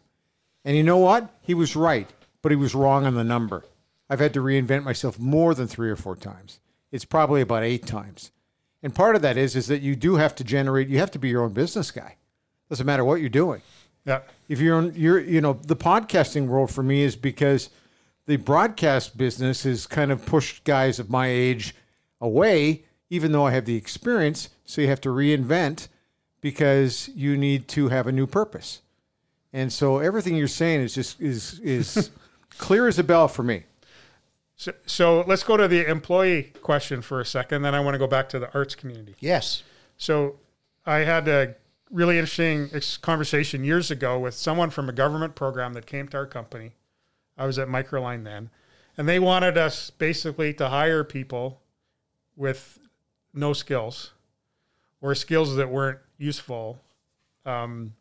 And 0.66 0.76
you 0.76 0.84
know 0.84 0.98
what? 0.98 1.30
He 1.42 1.54
was 1.54 1.76
right, 1.76 2.10
but 2.42 2.52
he 2.52 2.58
was 2.58 2.76
wrong 2.76 3.06
on 3.06 3.16
the 3.16 3.24
number. 3.24 3.64
I've 4.10 4.20
had 4.20 4.34
to 4.34 4.42
reinvent 4.42 4.84
myself 4.84 5.18
more 5.18 5.56
than 5.56 5.68
three 5.68 5.90
or 5.90 5.96
four 5.96 6.18
times. 6.18 6.60
It's 6.92 7.06
probably 7.06 7.40
about 7.40 7.64
eight 7.64 7.86
times. 7.88 8.32
And 8.84 8.94
part 8.94 9.16
of 9.16 9.22
that 9.22 9.38
is 9.38 9.56
is 9.56 9.68
that 9.68 9.82
you 9.82 9.96
do 9.96 10.16
have 10.16 10.36
to 10.36 10.44
generate. 10.44 10.90
You 10.90 11.00
have 11.00 11.12
to 11.12 11.20
be 11.20 11.30
your 11.30 11.44
own 11.44 11.54
business 11.54 11.92
guy. 11.92 12.18
Doesn't 12.72 12.86
matter 12.86 13.04
what 13.04 13.20
you're 13.20 13.28
doing. 13.28 13.62
Yeah. 14.06 14.22
If 14.48 14.62
you're 14.62 14.78
on, 14.78 14.94
you're 14.96 15.20
you 15.20 15.42
know 15.42 15.60
the 15.68 15.76
podcasting 15.76 16.48
world 16.48 16.72
for 16.72 16.82
me 16.82 17.02
is 17.02 17.18
because 17.18 17.70
the 18.28 18.38
broadcast 18.38 19.18
business 19.18 19.64
has 19.64 19.86
kind 19.86 20.10
of 20.10 20.26
pushed 20.26 20.64
guys 20.64 20.98
of 20.98 21.10
my 21.10 21.28
age 21.28 21.76
away, 22.22 22.86
even 23.10 23.34
though 23.34 23.46
I 23.46 23.52
have 23.52 23.66
the 23.66 23.76
experience. 23.76 24.48
So 24.64 24.80
you 24.80 24.88
have 24.88 25.02
to 25.02 25.10
reinvent 25.10 25.90
because 26.40 27.10
you 27.14 27.36
need 27.36 27.68
to 27.68 27.90
have 27.90 28.08
a 28.08 28.12
new 28.14 28.26
purpose. 28.26 28.82
And 29.52 29.74
so 29.74 29.98
everything 29.98 30.38
you're 30.38 30.48
saying 30.48 30.80
is 30.80 30.96
just 30.96 31.20
is 31.20 31.60
is 31.60 32.10
clear 32.58 32.88
as 32.88 32.98
a 33.00 33.04
bell 33.04 33.28
for 33.28 33.44
me. 33.44 33.64
So, 34.56 34.72
so 34.86 35.26
let's 35.28 35.44
go 35.44 35.58
to 35.58 35.68
the 35.68 35.86
employee 35.90 36.54
question 36.62 37.02
for 37.02 37.20
a 37.20 37.26
second. 37.26 37.64
Then 37.64 37.76
I 37.76 37.82
want 37.82 37.96
to 37.96 38.00
go 38.00 38.08
back 38.08 38.30
to 38.30 38.40
the 38.40 38.50
arts 38.54 38.76
community. 38.76 39.16
Yes. 39.20 39.64
So 39.98 40.38
I 40.86 41.00
had 41.00 41.28
a 41.28 41.56
really 41.92 42.18
interesting 42.18 42.70
ex- 42.74 42.98
conversation 42.98 43.64
years 43.64 43.92
ago 43.92 44.18
with 44.20 44.34
someone 44.34 44.70
from 44.70 44.90
a 44.90 44.94
government 44.94 45.36
program 45.36 45.74
that 45.74 45.86
came 45.86 46.08
to 46.10 46.18
our 46.18 46.26
company. 46.26 46.72
I 47.38 47.46
was 47.46 47.60
at 47.60 47.68
Micralyne 47.68 48.24
then, 48.24 48.50
and 48.98 49.08
they 49.08 49.20
wanted 49.20 49.58
us 49.58 49.90
basically 49.90 50.54
to 50.56 50.70
hire 50.70 51.04
people 51.04 51.62
with 52.36 52.80
no 53.34 53.54
skills 53.54 54.12
or 55.02 55.16
skills 55.16 55.56
that 55.56 55.70
weren't 55.70 56.00
useful 56.18 56.80
um, 57.46 57.94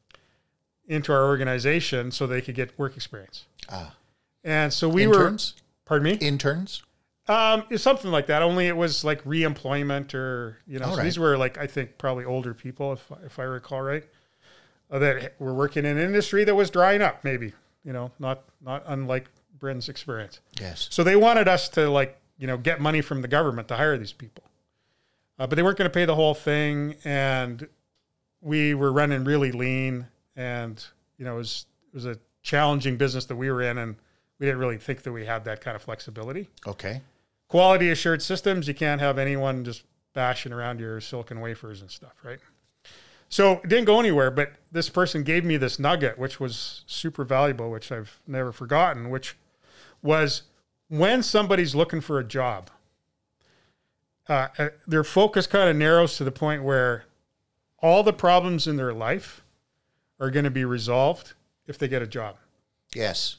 into 0.87 1.13
our 1.13 1.25
organization 1.25 2.11
so 2.11 2.27
they 2.27 2.41
could 2.41 2.55
get 2.55 2.79
work 2.79 2.97
experience. 2.97 3.47
Ah. 3.69 3.95
And 4.45 4.73
so 4.73 4.89
we 4.89 5.05
Interns? 5.05 5.55
were, 5.57 5.63
pardon 5.85 6.05
me? 6.13 6.27
Interns? 6.27 6.83
Um, 7.31 7.65
it's 7.71 7.85
something 7.85 8.11
like 8.11 8.27
that. 8.27 8.43
Only 8.43 8.67
it 8.67 8.77
was 8.77 9.05
like 9.05 9.23
re-employment, 9.25 10.15
or 10.17 10.59
you 10.67 10.81
know, 10.81 10.91
so 10.91 10.97
right. 10.97 11.05
these 11.05 11.17
were 11.17 11.39
like 11.39 11.59
I 11.59 11.67
think 11.69 11.97
probably 11.97 12.25
older 12.25 12.55
people, 12.55 12.93
if 12.93 13.09
if 13.25 13.39
I 13.39 13.45
recall 13.45 13.83
right, 13.83 14.05
uh, 14.91 14.99
that 14.99 15.35
were 15.39 15.55
working 15.55 15.85
in 15.85 15.97
an 15.97 16.05
industry 16.05 16.43
that 16.43 16.57
was 16.57 16.71
drying 16.71 17.03
up. 17.03 17.23
Maybe 17.23 17.53
you 17.85 17.93
know, 17.93 18.11
not 18.19 18.43
not 18.61 18.83
unlike 18.87 19.31
Bryn's 19.61 19.89
experience. 19.89 20.41
Yes. 20.61 20.89
So 20.91 21.05
they 21.05 21.15
wanted 21.15 21.47
us 21.47 21.69
to 21.71 21.89
like 21.89 22.19
you 22.37 22.49
know 22.49 22.57
get 22.57 22.81
money 22.81 23.01
from 23.01 23.23
the 23.23 23.29
government 23.29 23.69
to 23.69 23.77
hire 23.77 23.97
these 23.97 24.13
people, 24.13 24.43
uh, 25.39 25.47
but 25.47 25.55
they 25.55 25.63
weren't 25.63 25.79
going 25.79 25.89
to 25.89 25.95
pay 25.95 26.07
the 26.07 26.17
whole 26.17 26.35
thing, 26.35 26.97
and 27.05 27.69
we 28.41 28.75
were 28.75 28.93
running 28.93 29.23
really 29.23 29.53
lean, 29.53 30.09
and 30.35 30.85
you 31.17 31.25
know 31.25 31.35
it 31.35 31.39
was 31.39 31.67
it 31.93 31.95
was 31.95 32.07
a 32.07 32.19
challenging 32.43 32.97
business 32.97 33.27
that 33.27 33.37
we 33.37 33.53
were 33.53 33.63
in, 33.63 33.79
and 33.79 33.95
we 34.41 34.47
didn't 34.47 34.59
really 34.59 34.79
think 34.79 35.03
that 35.03 35.13
we 35.13 35.27
had 35.27 35.45
that 35.45 35.61
kind 35.61 35.77
of 35.77 35.83
flexibility 35.83 36.49
Okay. 36.67 37.03
Quality 37.51 37.91
assured 37.91 38.23
systems, 38.23 38.69
you 38.69 38.75
can't 38.75 39.01
have 39.01 39.19
anyone 39.19 39.65
just 39.65 39.83
bashing 40.15 40.53
around 40.53 40.79
your 40.79 41.01
silicon 41.01 41.41
wafers 41.41 41.81
and 41.81 41.91
stuff, 41.91 42.15
right? 42.23 42.39
So 43.29 43.55
it 43.55 43.69
didn't 43.69 43.85
go 43.85 43.99
anywhere, 43.99 44.31
but 44.31 44.53
this 44.71 44.89
person 44.89 45.25
gave 45.25 45.45
me 45.45 45.57
this 45.57 45.79
nugget, 45.79 46.17
which 46.17 46.39
was 46.39 46.85
super 46.87 47.25
valuable, 47.25 47.69
which 47.71 47.91
I've 47.91 48.21
never 48.27 48.53
forgotten, 48.53 49.11
which 49.11 49.37
was 50.01 50.45
when 50.89 51.23
somebody's 51.25 51.75
looking 51.75 52.01
for 52.01 52.21
a 52.21 52.25
job, 52.25 52.71
uh, 54.29 54.49
uh, 54.57 54.69
their 54.87 55.05
focus 55.05 55.49
kind 55.49 55.69
of 55.69 55.77
narrows 55.77 56.17
to 56.19 56.25
the 56.25 56.33
point 56.33 56.63
where 56.63 57.05
all 57.83 58.05
the 58.05 58.13
problems 58.13 58.69
in 58.69 58.77
their 58.77 58.93
life 58.93 59.43
are 60.21 60.31
going 60.31 60.45
to 60.45 60.51
be 60.51 60.65
resolved 60.65 61.35
if 61.67 61.79
they 61.79 61.89
get 61.89 62.01
a 62.01 62.07
job. 62.07 62.37
Yes. 62.95 63.39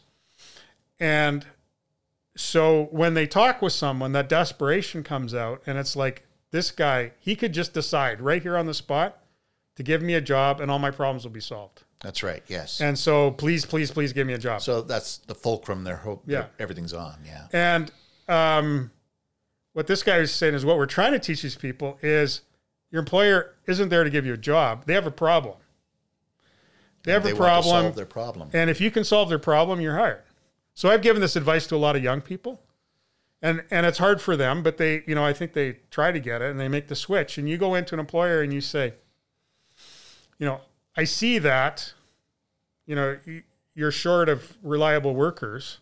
And 0.99 1.45
so 2.41 2.85
when 2.91 3.13
they 3.13 3.27
talk 3.27 3.61
with 3.61 3.73
someone, 3.73 4.11
that 4.13 4.27
desperation 4.27 5.03
comes 5.03 5.33
out, 5.33 5.61
and 5.65 5.77
it's 5.77 5.95
like 5.95 6.25
this 6.51 6.71
guy, 6.71 7.13
he 7.19 7.35
could 7.35 7.53
just 7.53 7.73
decide 7.73 8.21
right 8.21 8.41
here 8.41 8.57
on 8.57 8.65
the 8.65 8.73
spot 8.73 9.19
to 9.75 9.83
give 9.83 10.01
me 10.01 10.13
a 10.13 10.21
job, 10.21 10.59
and 10.59 10.69
all 10.69 10.79
my 10.79 10.91
problems 10.91 11.23
will 11.23 11.31
be 11.31 11.39
solved. 11.39 11.83
That's 12.01 12.23
right. 12.23 12.43
Yes. 12.47 12.81
And 12.81 12.97
so 12.97 13.31
please, 13.31 13.65
please, 13.65 13.91
please 13.91 14.11
give 14.11 14.25
me 14.25 14.33
a 14.33 14.37
job. 14.37 14.61
so 14.61 14.81
that's 14.81 15.17
the 15.19 15.35
fulcrum. 15.35 15.83
Their 15.83 15.97
hope. 15.97 16.23
Yeah. 16.25 16.47
Everything's 16.59 16.93
on. 16.93 17.17
Yeah. 17.25 17.47
And 17.53 17.91
um, 18.27 18.91
what 19.73 19.87
this 19.87 20.01
guy 20.03 20.17
is 20.17 20.33
saying 20.33 20.55
is 20.55 20.65
what 20.65 20.77
we're 20.77 20.87
trying 20.87 21.11
to 21.11 21.19
teach 21.19 21.43
these 21.43 21.55
people 21.55 21.99
is 22.01 22.41
your 22.89 22.99
employer 22.99 23.55
isn't 23.67 23.89
there 23.89 24.03
to 24.03 24.09
give 24.09 24.25
you 24.25 24.33
a 24.33 24.37
job; 24.37 24.85
they 24.87 24.93
have 24.93 25.05
a 25.05 25.11
problem. 25.11 25.57
They 27.03 27.11
have 27.11 27.23
they 27.23 27.31
a 27.31 27.35
want 27.35 27.37
to 27.37 27.43
problem. 27.43 27.83
solve 27.83 27.95
their 27.95 28.05
problem. 28.05 28.49
And 28.53 28.69
if 28.69 28.81
you 28.81 28.91
can 28.91 29.03
solve 29.03 29.29
their 29.29 29.39
problem, 29.39 29.79
you're 29.79 29.97
hired. 29.97 30.23
So 30.73 30.89
I've 30.89 31.01
given 31.01 31.21
this 31.21 31.35
advice 31.35 31.67
to 31.67 31.75
a 31.75 31.77
lot 31.77 31.95
of 31.95 32.03
young 32.03 32.21
people. 32.21 32.61
And 33.41 33.63
and 33.71 33.85
it's 33.87 33.97
hard 33.97 34.21
for 34.21 34.37
them, 34.37 34.61
but 34.61 34.77
they, 34.77 35.03
you 35.07 35.15
know, 35.15 35.25
I 35.25 35.33
think 35.33 35.53
they 35.53 35.79
try 35.89 36.11
to 36.11 36.19
get 36.19 36.43
it 36.43 36.51
and 36.51 36.59
they 36.59 36.67
make 36.67 36.87
the 36.87 36.95
switch. 36.95 37.39
And 37.39 37.49
you 37.49 37.57
go 37.57 37.73
into 37.73 37.95
an 37.95 37.99
employer 37.99 38.41
and 38.41 38.53
you 38.53 38.61
say, 38.61 38.93
you 40.37 40.45
know, 40.45 40.61
I 40.95 41.05
see 41.05 41.39
that, 41.39 41.93
you 42.85 42.95
know, 42.95 43.17
you're 43.73 43.91
short 43.91 44.29
of 44.29 44.57
reliable 44.61 45.15
workers. 45.15 45.79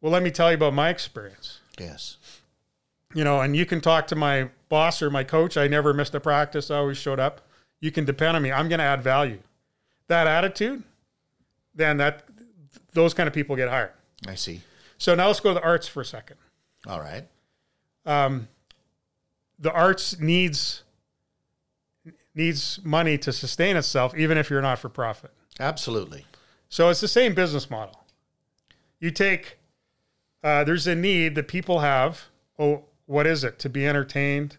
Well, 0.00 0.10
let 0.10 0.22
me 0.22 0.30
tell 0.30 0.50
you 0.50 0.54
about 0.54 0.72
my 0.72 0.88
experience. 0.88 1.60
yes. 1.78 2.16
You 3.12 3.24
know, 3.24 3.40
and 3.40 3.56
you 3.56 3.66
can 3.66 3.80
talk 3.80 4.06
to 4.06 4.14
my 4.16 4.50
boss 4.68 5.02
or 5.02 5.10
my 5.10 5.24
coach. 5.24 5.56
I 5.56 5.66
never 5.66 5.92
missed 5.92 6.14
a 6.14 6.20
practice. 6.20 6.70
I 6.70 6.76
always 6.76 6.96
showed 6.96 7.18
up. 7.18 7.40
You 7.80 7.90
can 7.90 8.04
depend 8.04 8.36
on 8.36 8.42
me. 8.42 8.52
I'm 8.52 8.68
going 8.68 8.78
to 8.78 8.84
add 8.84 9.02
value. 9.02 9.40
That 10.06 10.28
attitude, 10.28 10.84
then 11.74 11.96
that 11.96 12.22
those 12.92 13.12
kind 13.12 13.26
of 13.26 13.34
people 13.34 13.56
get 13.56 13.68
hired. 13.68 13.90
I 14.26 14.34
see. 14.34 14.60
So 14.98 15.14
now 15.14 15.28
let's 15.28 15.40
go 15.40 15.50
to 15.50 15.54
the 15.54 15.62
arts 15.64 15.88
for 15.88 16.00
a 16.00 16.04
second. 16.04 16.36
All 16.86 17.00
right. 17.00 17.26
Um, 18.06 18.48
the 19.58 19.72
arts 19.72 20.18
needs 20.18 20.82
needs 22.34 22.80
money 22.84 23.18
to 23.18 23.32
sustain 23.32 23.76
itself, 23.76 24.16
even 24.16 24.38
if 24.38 24.50
you're 24.50 24.62
not 24.62 24.78
for 24.78 24.88
profit. 24.88 25.32
Absolutely. 25.58 26.24
So 26.68 26.88
it's 26.88 27.00
the 27.00 27.08
same 27.08 27.34
business 27.34 27.68
model. 27.70 28.04
You 29.00 29.10
take 29.10 29.58
uh, 30.42 30.64
there's 30.64 30.86
a 30.86 30.94
need 30.94 31.34
that 31.34 31.48
people 31.48 31.80
have. 31.80 32.26
Oh, 32.58 32.84
what 33.06 33.26
is 33.26 33.44
it? 33.44 33.58
To 33.60 33.68
be 33.68 33.86
entertained, 33.86 34.56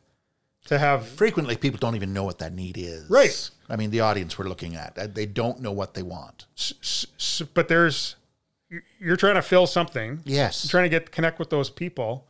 to 0.65 0.77
have 0.77 1.08
Frequently, 1.08 1.56
people 1.56 1.80
don't 1.80 1.96
even 1.96 2.13
know 2.13 2.24
what 2.24 2.39
that 2.39 2.53
need 2.53 2.77
is. 2.77 3.10
Right. 3.10 3.50
I 3.70 3.75
mean, 3.77 3.89
the 3.91 4.01
audience 4.01 4.38
we're 4.38 4.48
looking 4.50 4.75
at, 4.75 4.98
uh, 4.98 5.08
they 5.12 5.25
don't 5.25 5.62
know 5.62 5.72
what 5.72 5.94
they 5.94 6.03
want. 6.03 6.46
s- 6.58 6.74
s- 6.82 7.06
s- 7.18 7.41
but 7.53 7.68
there's 7.70 8.15
you're 9.00 9.18
trying 9.18 9.36
to 9.36 9.42
fill 9.42 9.68
something. 9.68 10.22
Yes. 10.25 10.63
You're 10.63 10.72
trying 10.72 10.86
to 10.86 10.90
get 10.90 11.12
connect 11.12 11.40
with 11.40 11.50
those 11.50 11.70
people, 11.70 12.25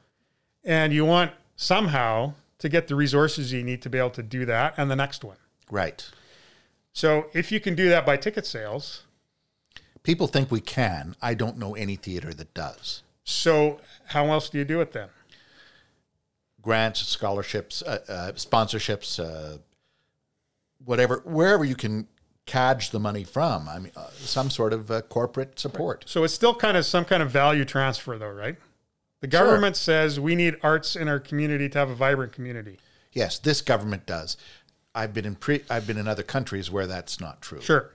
and 0.63 0.93
you 0.93 1.05
want 1.05 1.31
somehow 1.55 2.33
to 2.59 2.69
get 2.69 2.87
the 2.87 2.95
resources 2.95 3.51
you 3.51 3.63
need 3.63 3.81
to 3.81 3.89
be 3.89 3.97
able 3.97 4.09
to 4.11 4.23
do 4.23 4.45
that 4.45 4.73
and 4.77 4.89
the 4.89 4.95
next 4.95 5.23
one. 5.23 5.37
Right. 5.69 6.07
So 6.93 7.27
if 7.33 7.51
you 7.51 7.59
can 7.59 7.75
do 7.75 7.89
that 7.89 8.05
by 8.05 8.17
ticket 8.17 8.45
sales, 8.45 9.03
People 10.03 10.25
think 10.27 10.49
we 10.49 10.61
can. 10.61 11.15
I 11.21 11.35
don't 11.35 11.57
know 11.57 11.75
any 11.75 11.95
theater 11.95 12.33
that 12.33 12.53
does. 12.55 13.03
so 13.23 13.79
how 14.07 14.25
else 14.31 14.49
do 14.49 14.57
you 14.57 14.65
do 14.65 14.81
it 14.81 14.91
then? 14.93 15.09
Grants, 16.61 17.01
scholarships, 17.07 17.81
uh, 17.83 17.99
uh, 18.09 18.31
sponsorships, 18.33 19.19
uh, 19.19 19.57
whatever, 20.83 21.21
wherever 21.23 21.63
you 21.63 21.75
can 21.75 22.07
cadge 22.51 22.89
the 22.89 22.99
money 22.99 23.23
from. 23.23 23.69
I 23.69 23.79
mean, 23.79 23.93
uh, 23.95 24.09
some 24.11 24.49
sort 24.49 24.73
of 24.73 24.91
uh, 24.91 25.01
corporate 25.03 25.57
support. 25.57 26.03
So 26.05 26.25
it's 26.25 26.33
still 26.33 26.53
kind 26.53 26.75
of 26.75 26.85
some 26.85 27.05
kind 27.05 27.23
of 27.23 27.31
value 27.31 27.63
transfer, 27.63 28.17
though, 28.17 28.29
right? 28.29 28.57
The 29.21 29.27
government 29.27 29.77
says 29.77 30.19
we 30.19 30.35
need 30.35 30.57
arts 30.61 30.97
in 30.97 31.07
our 31.07 31.19
community 31.19 31.69
to 31.69 31.79
have 31.79 31.89
a 31.89 31.95
vibrant 31.95 32.33
community. 32.33 32.77
Yes, 33.13 33.39
this 33.39 33.61
government 33.61 34.05
does. 34.05 34.35
I've 34.93 35.13
been 35.13 35.25
in 35.25 35.35
pre. 35.35 35.61
I've 35.69 35.87
been 35.87 35.97
in 35.97 36.09
other 36.09 36.23
countries 36.23 36.69
where 36.69 36.87
that's 36.87 37.21
not 37.21 37.41
true. 37.41 37.61
Sure. 37.61 37.91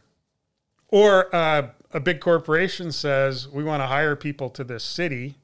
Or 0.89 1.35
uh, 1.35 1.69
a 1.93 2.01
big 2.01 2.21
corporation 2.21 2.93
says 2.93 3.49
we 3.49 3.63
want 3.63 3.83
to 3.83 3.87
hire 3.89 4.17
people 4.17 4.49
to 4.51 4.65
this 4.65 4.85
city, 4.85 5.35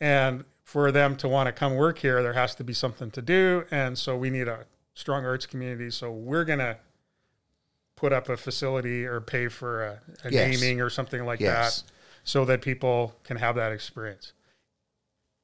and 0.00 0.44
for 0.62 0.92
them 0.92 1.16
to 1.16 1.28
want 1.28 1.48
to 1.48 1.52
come 1.52 1.74
work 1.74 1.98
here, 1.98 2.22
there 2.22 2.34
has 2.34 2.54
to 2.56 2.62
be 2.62 2.72
something 2.72 3.10
to 3.10 3.22
do, 3.22 3.64
and 3.72 3.98
so 3.98 4.16
we 4.16 4.30
need 4.30 4.46
a 4.46 4.66
strong 4.94 5.24
arts 5.24 5.46
community. 5.46 5.90
So 5.90 6.12
we're 6.12 6.44
gonna 6.44 6.76
put 8.02 8.12
up 8.12 8.28
a 8.28 8.36
facility 8.36 9.04
or 9.06 9.20
pay 9.20 9.46
for 9.46 9.84
a, 9.84 10.00
a 10.24 10.30
Yes. 10.32 10.60
naming 10.60 10.80
or 10.80 10.90
something 10.90 11.24
like 11.24 11.38
Yes. 11.38 11.82
that, 11.82 11.92
so 12.24 12.44
that 12.44 12.60
people 12.60 13.14
can 13.22 13.36
have 13.36 13.54
that 13.54 13.70
experience. 13.70 14.32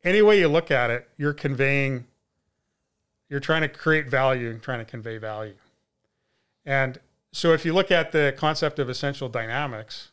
Any 0.03 0.23
way 0.23 0.41
you 0.41 0.49
look 0.49 0.69
at 0.73 0.91
it, 0.91 1.09
you're 1.17 1.33
conveying. 1.33 2.09
You're 3.29 3.39
trying 3.39 3.63
to 3.63 3.69
create 3.69 4.09
value 4.09 4.51
and 4.51 4.61
trying 4.61 4.81
to 4.81 4.85
convey 4.85 5.19
value. 5.19 5.55
And 6.67 6.99
so 7.31 7.53
if 7.53 7.65
you 7.65 7.73
look 7.73 7.93
at 7.93 8.11
the 8.11 8.35
concept 8.37 8.81
of 8.81 8.89
essential 8.89 9.29
dynamics, 9.29 10.11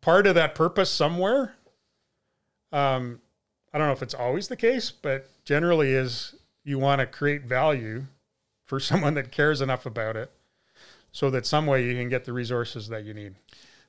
part 0.00 0.26
of 0.26 0.34
that 0.34 0.56
purpose 0.56 0.90
somewhere, 0.90 1.54
um, 2.72 3.20
I 3.72 3.78
don't 3.78 3.86
know 3.86 3.92
if 3.92 4.02
it's 4.02 4.14
always 4.14 4.48
the 4.48 4.56
case, 4.56 4.90
but 4.90 5.28
generally 5.44 5.92
is 5.92 6.34
you 6.64 6.80
want 6.80 6.98
to 6.98 7.06
create 7.06 7.42
value 7.44 8.06
for 8.64 8.80
someone 8.90 9.14
that 9.14 9.30
cares 9.30 9.60
enough 9.60 9.86
about 9.86 10.16
it 10.16 10.32
so 11.12 11.30
that 11.30 11.46
some 11.46 11.66
way 11.66 11.84
you 11.84 11.94
can 11.94 12.08
get 12.08 12.24
the 12.24 12.32
resources 12.32 12.88
that 12.88 13.04
you 13.04 13.14
need. 13.14 13.34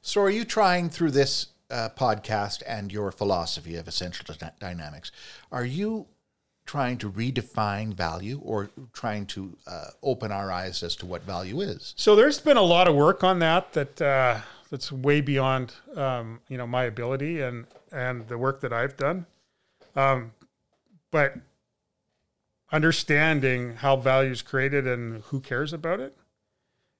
So, 0.01 0.21
are 0.21 0.29
you 0.29 0.43
trying 0.43 0.89
through 0.89 1.11
this 1.11 1.47
uh, 1.71 1.89
podcast 1.97 2.61
and 2.67 2.91
your 2.91 3.11
philosophy 3.11 3.75
of 3.77 3.87
essential 3.87 4.35
dy- 4.35 4.49
dynamics? 4.59 5.11
Are 5.51 5.65
you 5.65 6.07
trying 6.65 6.97
to 6.97 7.09
redefine 7.09 7.93
value, 7.93 8.39
or 8.43 8.69
trying 8.93 9.25
to 9.25 9.57
uh, 9.67 9.85
open 10.01 10.31
our 10.31 10.51
eyes 10.51 10.83
as 10.83 10.95
to 10.97 11.05
what 11.05 11.23
value 11.23 11.61
is? 11.61 11.93
So 11.97 12.15
there's 12.15 12.39
been 12.39 12.57
a 12.57 12.61
lot 12.61 12.87
of 12.87 12.95
work 12.95 13.23
on 13.23 13.39
that 13.39 13.73
that 13.73 14.01
uh, 14.01 14.41
that's 14.69 14.91
way 14.91 15.21
beyond 15.21 15.73
um, 15.95 16.41
you 16.49 16.57
know 16.57 16.67
my 16.67 16.83
ability 16.83 17.41
and 17.41 17.65
and 17.91 18.27
the 18.27 18.37
work 18.37 18.61
that 18.61 18.73
I've 18.73 18.97
done. 18.97 19.25
Um, 19.95 20.31
but 21.11 21.35
understanding 22.71 23.75
how 23.77 23.95
value 23.95 24.31
is 24.31 24.41
created 24.41 24.87
and 24.87 25.21
who 25.25 25.39
cares 25.39 25.71
about 25.71 25.99
it 25.99 26.17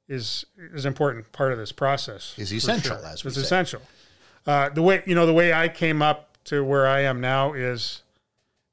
is 0.08 0.46
is 0.58 0.86
an 0.86 0.90
important 0.90 1.32
part 1.32 1.52
of 1.52 1.58
this 1.58 1.72
process. 1.72 2.34
Is 2.38 2.52
essential, 2.54 2.98
as 3.06 3.24
we 3.24 3.30
it's 3.30 3.38
say. 3.38 3.42
essential. 3.44 3.82
Uh, 4.46 4.70
the 4.70 4.82
way 4.82 5.02
you 5.06 5.16
know 5.16 5.26
the 5.26 5.34
way 5.34 5.54
I 5.54 5.70
came 5.70 6.02
up 6.02 6.38
to 6.46 6.64
where 6.64 6.86
I 6.88 7.02
am 7.02 7.22
now 7.22 7.54
is 7.54 8.02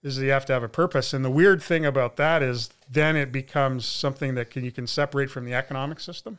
is 0.02 0.16
that 0.16 0.24
you 0.24 0.30
have 0.30 0.46
to 0.46 0.52
have 0.52 0.62
a 0.62 0.68
purpose. 0.68 1.12
And 1.12 1.24
the 1.24 1.30
weird 1.30 1.62
thing 1.62 1.84
about 1.84 2.16
that 2.16 2.42
is 2.42 2.70
then 2.90 3.16
it 3.16 3.30
becomes 3.30 3.84
something 3.84 4.34
that 4.34 4.48
can, 4.50 4.64
you 4.64 4.72
can 4.72 4.86
separate 4.86 5.30
from 5.30 5.44
the 5.44 5.52
economic 5.52 6.00
system. 6.00 6.38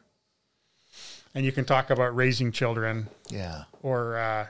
And 1.35 1.45
you 1.45 1.51
can 1.51 1.63
talk 1.63 1.91
about 1.91 2.15
raising 2.15 2.51
children 2.51 3.07
Yeah. 3.29 3.65
or 3.83 4.17
uh, 4.17 4.47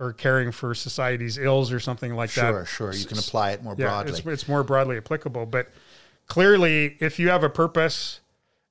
or 0.00 0.12
caring 0.14 0.50
for 0.50 0.74
society's 0.74 1.38
ills 1.38 1.70
or 1.70 1.78
something 1.78 2.16
like 2.16 2.32
that. 2.32 2.40
Sure, 2.50 2.64
sure. 2.64 2.92
You 2.94 3.04
can 3.04 3.18
apply 3.18 3.52
it 3.52 3.62
more 3.62 3.74
Yeah, 3.78 3.88
broadly. 3.88 4.12
it's, 4.12 4.26
it's 4.26 4.48
more 4.48 4.64
broadly 4.64 4.96
applicable. 4.96 5.46
But 5.46 5.70
clearly, 6.26 6.96
if 7.00 7.18
you 7.20 7.28
have 7.28 7.44
a 7.44 7.50
purpose 7.50 8.18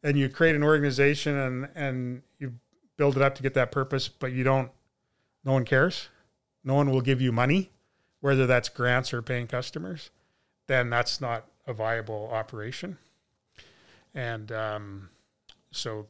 and 0.04 0.18
you 0.18 0.30
create 0.30 0.56
an 0.56 0.64
organization 0.64 1.38
and 1.38 1.70
and 1.76 2.22
you 2.40 2.54
build 3.02 3.16
it 3.16 3.24
up 3.24 3.34
to 3.34 3.42
get 3.42 3.56
that 3.56 3.72
purpose, 3.72 4.08
but 4.08 4.32
you 4.32 4.44
don't, 4.44 4.70
no 5.44 5.54
one 5.54 5.66
cares, 5.66 6.10
no 6.64 6.76
one 6.76 6.92
will 6.92 7.02
give 7.02 7.20
you 7.20 7.32
money, 7.32 7.72
whether 8.20 8.46
that's 8.46 8.70
grants 8.70 9.12
or 9.12 9.24
paying 9.24 9.48
customers, 9.48 10.12
then 10.68 10.92
that's 10.92 11.20
not 11.20 11.48
a 11.66 11.74
viable 11.74 12.30
operation. 12.32 13.00
And 14.14 14.52
um, 14.52 15.10
so, 15.72 16.06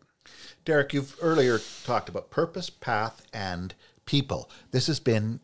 Derek, 0.65 0.93
you've 0.93 1.15
earlier 1.21 1.59
talked 1.85 2.09
about 2.09 2.29
purpose, 2.29 2.69
path, 2.69 3.25
and 3.33 3.73
people. 4.05 4.49
This 4.71 4.87
has 4.87 4.99
been 4.99 5.39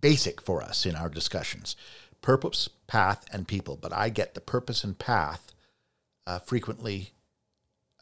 basic 0.00 0.40
for 0.40 0.60
us 0.60 0.84
in 0.84 0.96
our 0.96 1.08
discussions 1.08 1.76
purpose, 2.20 2.68
path, 2.88 3.24
and 3.32 3.46
people. 3.46 3.78
But 3.80 3.92
I 3.92 4.08
get 4.08 4.34
the 4.34 4.40
purpose 4.40 4.82
and 4.82 4.98
path 4.98 5.52
uh, 6.30 6.38
frequently 6.38 7.10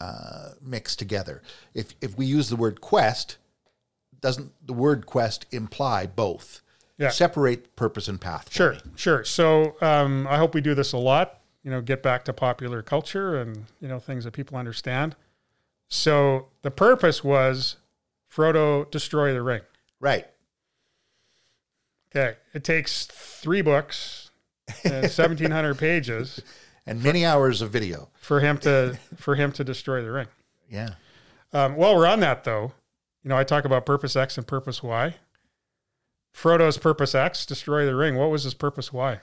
uh, 0.01 0.51
mixed 0.61 0.99
together. 0.99 1.43
If, 1.73 1.95
if 2.03 2.19
we 2.19 2.27
use 2.27 2.51
the 2.51 2.57
word 2.57 2.83
quest, 2.83 3.39
doesn't 4.21 4.53
the 4.65 4.75
word 4.75 5.07
quest 5.07 5.47
imply 5.51 6.07
both? 6.07 6.61
Yeah. 6.99 7.09
Separate 7.11 7.75
purpose 7.75 8.07
and 8.09 8.21
path. 8.21 8.53
Sure, 8.53 8.73
me. 8.73 8.81
sure. 8.97 9.25
So 9.25 9.77
um, 9.81 10.27
I 10.29 10.37
hope 10.37 10.55
we 10.55 10.61
do 10.61 10.75
this 10.75 10.93
a 10.93 10.99
lot. 10.99 11.41
You 11.63 11.71
know, 11.71 11.81
get 11.81 12.03
back 12.03 12.25
to 12.27 12.33
popular 12.33 12.83
culture 12.83 13.41
and 13.41 13.67
you 13.81 13.89
know 13.89 13.99
things 13.99 14.25
that 14.25 14.33
people 14.33 14.59
understand. 14.59 15.15
So 15.89 16.49
the 16.63 16.71
purpose 16.71 17.23
was 17.23 17.77
Frodo 18.31 18.91
destroy 18.91 19.33
the 19.33 19.43
ring. 19.43 19.63
Right. 20.01 20.27
Okay, 22.11 22.37
it 22.53 22.65
takes 22.65 23.07
three 23.07 23.63
books, 23.63 24.31
and 24.85 25.09
seventeen 25.11 25.53
hundred 25.53 25.79
pages 25.79 26.43
And 26.89 27.03
many 27.03 27.25
hours 27.25 27.61
of 27.61 27.71
video. 27.71 28.09
for 28.21 28.41
him 28.41 28.59
to 28.59 28.99
for 29.17 29.35
him 29.35 29.53
to 29.53 29.65
destroy 29.65 30.03
the 30.03 30.11
ring. 30.11 30.29
Yeah. 30.71 30.95
Um, 31.53 31.77
while 31.77 31.97
we're 31.97 32.07
on 32.07 32.21
that, 32.21 32.45
though, 32.45 32.73
you 33.23 33.29
know, 33.29 33.37
I 33.37 33.45
talk 33.45 33.65
about 33.65 33.87
purpose 33.87 34.17
X 34.17 34.37
and 34.37 34.47
purpose 34.47 34.83
Y. 34.83 35.15
Frodo's 36.33 36.79
purpose 36.79 37.15
X, 37.15 37.47
destroy 37.47 37.87
the 37.87 37.95
ring. 37.97 38.17
What 38.17 38.31
was 38.31 38.45
his 38.45 38.55
purpose 38.55 38.93
Y? 38.93 39.21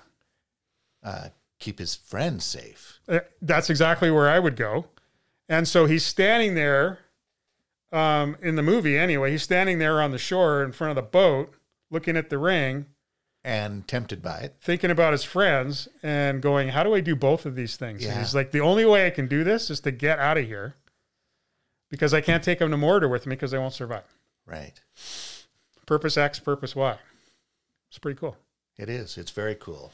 Uh, 1.03 1.29
keep 1.59 1.79
his 1.79 1.95
friends 1.95 2.43
safe. 2.43 2.99
Uh, 3.07 3.19
That's 3.41 3.69
exactly 3.69 4.09
where 4.11 4.29
I 4.29 4.39
would 4.39 4.55
go. 4.55 4.87
And 5.47 5.67
so 5.67 5.85
he's 5.85 6.03
standing 6.03 6.55
there 6.55 6.99
um, 7.91 8.37
in 8.41 8.55
the 8.55 8.63
movie 8.63 8.97
anyway. 8.97 9.31
He's 9.31 9.43
standing 9.43 9.77
there 9.77 10.01
on 10.01 10.11
the 10.11 10.17
shore 10.17 10.63
in 10.63 10.71
front 10.71 10.89
of 10.89 10.95
the 10.95 11.09
boat, 11.09 11.53
looking 11.91 12.17
at 12.17 12.29
the 12.29 12.39
ring, 12.39 12.87
And 13.45 13.87
tempted 13.87 14.23
by 14.23 14.39
it. 14.39 14.55
thinking 14.59 14.89
about 14.89 15.11
his 15.11 15.23
friends, 15.23 15.87
and 16.01 16.41
going, 16.41 16.69
How 16.69 16.81
do 16.81 16.95
I 16.95 16.99
do 16.99 17.15
both 17.15 17.45
of 17.45 17.55
these 17.55 17.77
things? 17.77 18.03
And 18.03 18.17
he's 18.17 18.33
like, 18.33 18.49
The 18.49 18.59
only 18.59 18.85
way 18.85 19.05
I 19.05 19.11
can 19.11 19.27
do 19.27 19.43
this 19.43 19.69
is 19.69 19.79
to 19.81 19.91
get 19.91 20.17
out 20.17 20.37
of 20.37 20.45
here 20.45 20.75
because 21.91 22.11
I 22.11 22.21
can't 22.21 22.43
take 22.43 22.57
them 22.59 22.71
to 22.71 22.77
Mordor 22.77 23.09
with 23.09 23.27
me 23.27 23.35
because 23.35 23.51
they 23.51 23.59
won't 23.59 23.73
survive. 23.73 24.03
Right. 24.47 24.81
Purpose 25.85 26.17
X, 26.17 26.39
purpose 26.39 26.75
Y. 26.75 26.97
It's 27.89 27.99
pretty 27.99 28.19
cool. 28.19 28.35
It 28.77 28.89
is. 28.89 29.17
It's 29.17 29.31
very 29.31 29.55
cool. 29.55 29.91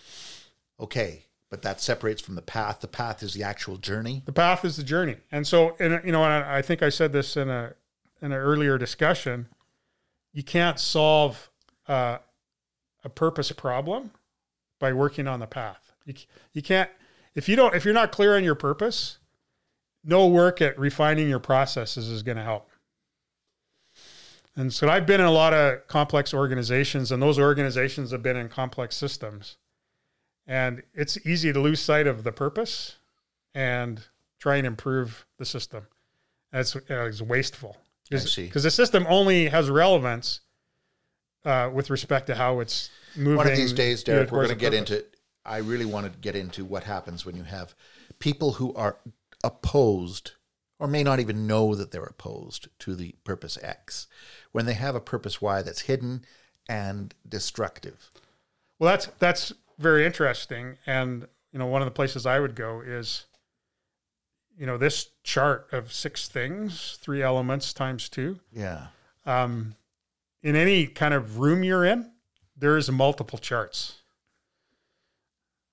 Okay, 0.80 1.26
but 1.50 1.62
that 1.62 1.82
separates 1.82 2.22
from 2.22 2.36
the 2.36 2.42
path. 2.42 2.80
The 2.80 2.88
path 2.88 3.22
is 3.22 3.34
the 3.34 3.44
actual 3.44 3.78
journey. 3.78 4.24
The 4.26 4.32
path 4.32 4.66
is 4.66 4.78
the 4.78 4.84
journey. 4.84 5.18
And 5.32 5.46
so, 5.46 5.76
and 5.80 6.02
you 6.06 6.12
know, 6.12 6.24
and 6.24 6.46
I 6.46 6.60
I 6.60 6.62
think 6.62 6.82
I 6.82 6.90
said 6.90 7.12
this 7.12 7.38
in 7.38 7.50
a 7.50 7.74
in 8.22 8.32
an 8.32 8.38
earlier 8.38 8.78
discussion. 8.78 9.50
You 10.34 10.44
can't 10.44 10.80
solve 10.80 11.52
uh, 11.88 12.20
a 13.04 13.10
purpose 13.10 13.52
problem 13.52 14.12
by 14.80 14.94
working 14.94 15.28
on 15.28 15.40
the 15.40 15.48
path. 15.48 15.94
You 16.06 16.14
you 16.54 16.62
can't 16.62 16.90
if 17.36 17.48
you 17.48 17.56
don't 17.56 17.76
if 17.76 17.86
you're 17.86 17.94
not 17.94 18.12
clear 18.12 18.36
on 18.36 18.44
your 18.44 18.56
purpose. 18.56 19.18
No 20.04 20.28
work 20.28 20.62
at 20.62 20.78
refining 20.80 21.30
your 21.30 21.40
processes 21.40 22.10
is 22.10 22.24
going 22.24 22.38
to 22.38 22.44
help. 22.44 22.70
And 24.56 24.74
so 24.74 24.90
I've 24.90 25.06
been 25.06 25.22
in 25.22 25.28
a 25.28 25.32
lot 25.32 25.54
of 25.54 25.88
complex 25.88 26.34
organizations, 26.34 27.12
and 27.12 27.22
those 27.22 27.40
organizations 27.40 28.12
have 28.12 28.24
been 28.24 28.36
in 28.36 28.50
complex 28.50 28.98
systems. 28.98 29.58
And 30.48 30.82
it's 30.94 31.24
easy 31.26 31.54
to 31.54 31.60
lose 31.60 31.80
sight 31.80 32.08
of 32.08 32.24
the 32.24 32.32
purpose 32.32 32.98
and 33.54 34.02
try 34.40 34.58
and 34.58 34.68
improve 34.68 35.26
the 35.38 35.46
system. 35.46 35.88
That's 36.52 36.76
uh, 36.76 36.82
it's 36.90 37.22
wasteful. 37.22 37.78
Because 38.48 38.64
the 38.64 38.72
system 38.72 39.06
only 39.08 39.48
has 39.48 39.70
relevance 39.70 40.42
uh, 41.46 41.70
with 41.74 41.90
respect 41.90 42.28
to 42.28 42.36
how 42.36 42.60
it's 42.60 42.90
moving. 43.16 43.38
One 43.38 43.48
of 43.48 43.56
these 43.56 43.74
days, 43.74 44.04
you 44.08 44.14
know, 44.14 44.20
Derek, 44.20 44.32
we're 44.32 44.46
going 44.46 44.50
to 44.50 44.56
get 44.56 44.74
purpose. 44.74 44.92
into. 44.92 45.06
I 45.44 45.58
really 45.58 45.86
want 45.86 46.12
to 46.12 46.20
get 46.20 46.36
into 46.36 46.64
what 46.64 46.84
happens 46.84 47.26
when 47.26 47.36
you 47.36 47.44
have 47.44 47.74
people 48.20 48.54
who 48.54 48.74
are 48.76 48.98
opposed 49.44 50.34
or 50.82 50.88
may 50.88 51.04
not 51.04 51.20
even 51.20 51.46
know 51.46 51.76
that 51.76 51.92
they're 51.92 52.04
opposed 52.04 52.68
to 52.80 52.96
the 52.96 53.14
purpose 53.24 53.58
X 53.62 54.08
when 54.52 54.66
they 54.66 54.74
have 54.74 54.96
a 54.96 55.00
purpose 55.00 55.40
Y 55.40 55.62
that's 55.62 55.82
hidden 55.82 56.26
and 56.68 57.14
destructive. 57.28 58.12
Well, 58.80 58.90
that's 58.92 59.06
that's 59.20 59.54
very 59.78 60.06
interesting, 60.06 60.78
and 60.88 61.28
you 61.52 61.60
know, 61.60 61.68
one 61.68 61.82
of 61.82 61.86
the 61.86 61.92
places 61.92 62.26
I 62.26 62.40
would 62.40 62.56
go 62.56 62.82
is, 62.82 63.26
you 64.58 64.66
know, 64.66 64.78
this 64.78 65.10
chart 65.24 65.68
of 65.72 65.94
six 65.94 66.28
things, 66.28 66.98
three 67.00 67.22
elements 67.22 67.74
times 67.74 68.10
two. 68.10 68.40
Yeah. 68.52 68.88
Um, 69.26 69.76
in 70.44 70.56
any 70.56 70.88
kind 70.88 71.14
of 71.14 71.38
room 71.40 71.64
you're 71.64 71.86
in, 71.86 72.12
there 72.56 72.78
is 72.78 72.90
multiple 72.92 73.38
charts. 73.40 73.98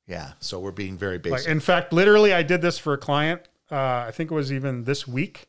Yeah. 0.07 0.33
So 0.41 0.59
we're 0.59 0.71
being 0.73 0.97
very 0.97 1.15
Like, 1.17 1.23
basic. 1.23 1.49
in 1.51 1.61
fact, 1.61 1.93
literally, 1.93 2.33
I 2.33 2.43
did 2.43 2.63
this 2.63 2.79
for 2.79 2.95
a 2.95 2.99
client. 2.99 3.43
Uh, 3.71 4.05
I 4.09 4.11
think 4.11 4.31
it 4.31 4.35
was 4.35 4.51
even 4.53 4.85
this 4.85 5.07
week, 5.07 5.49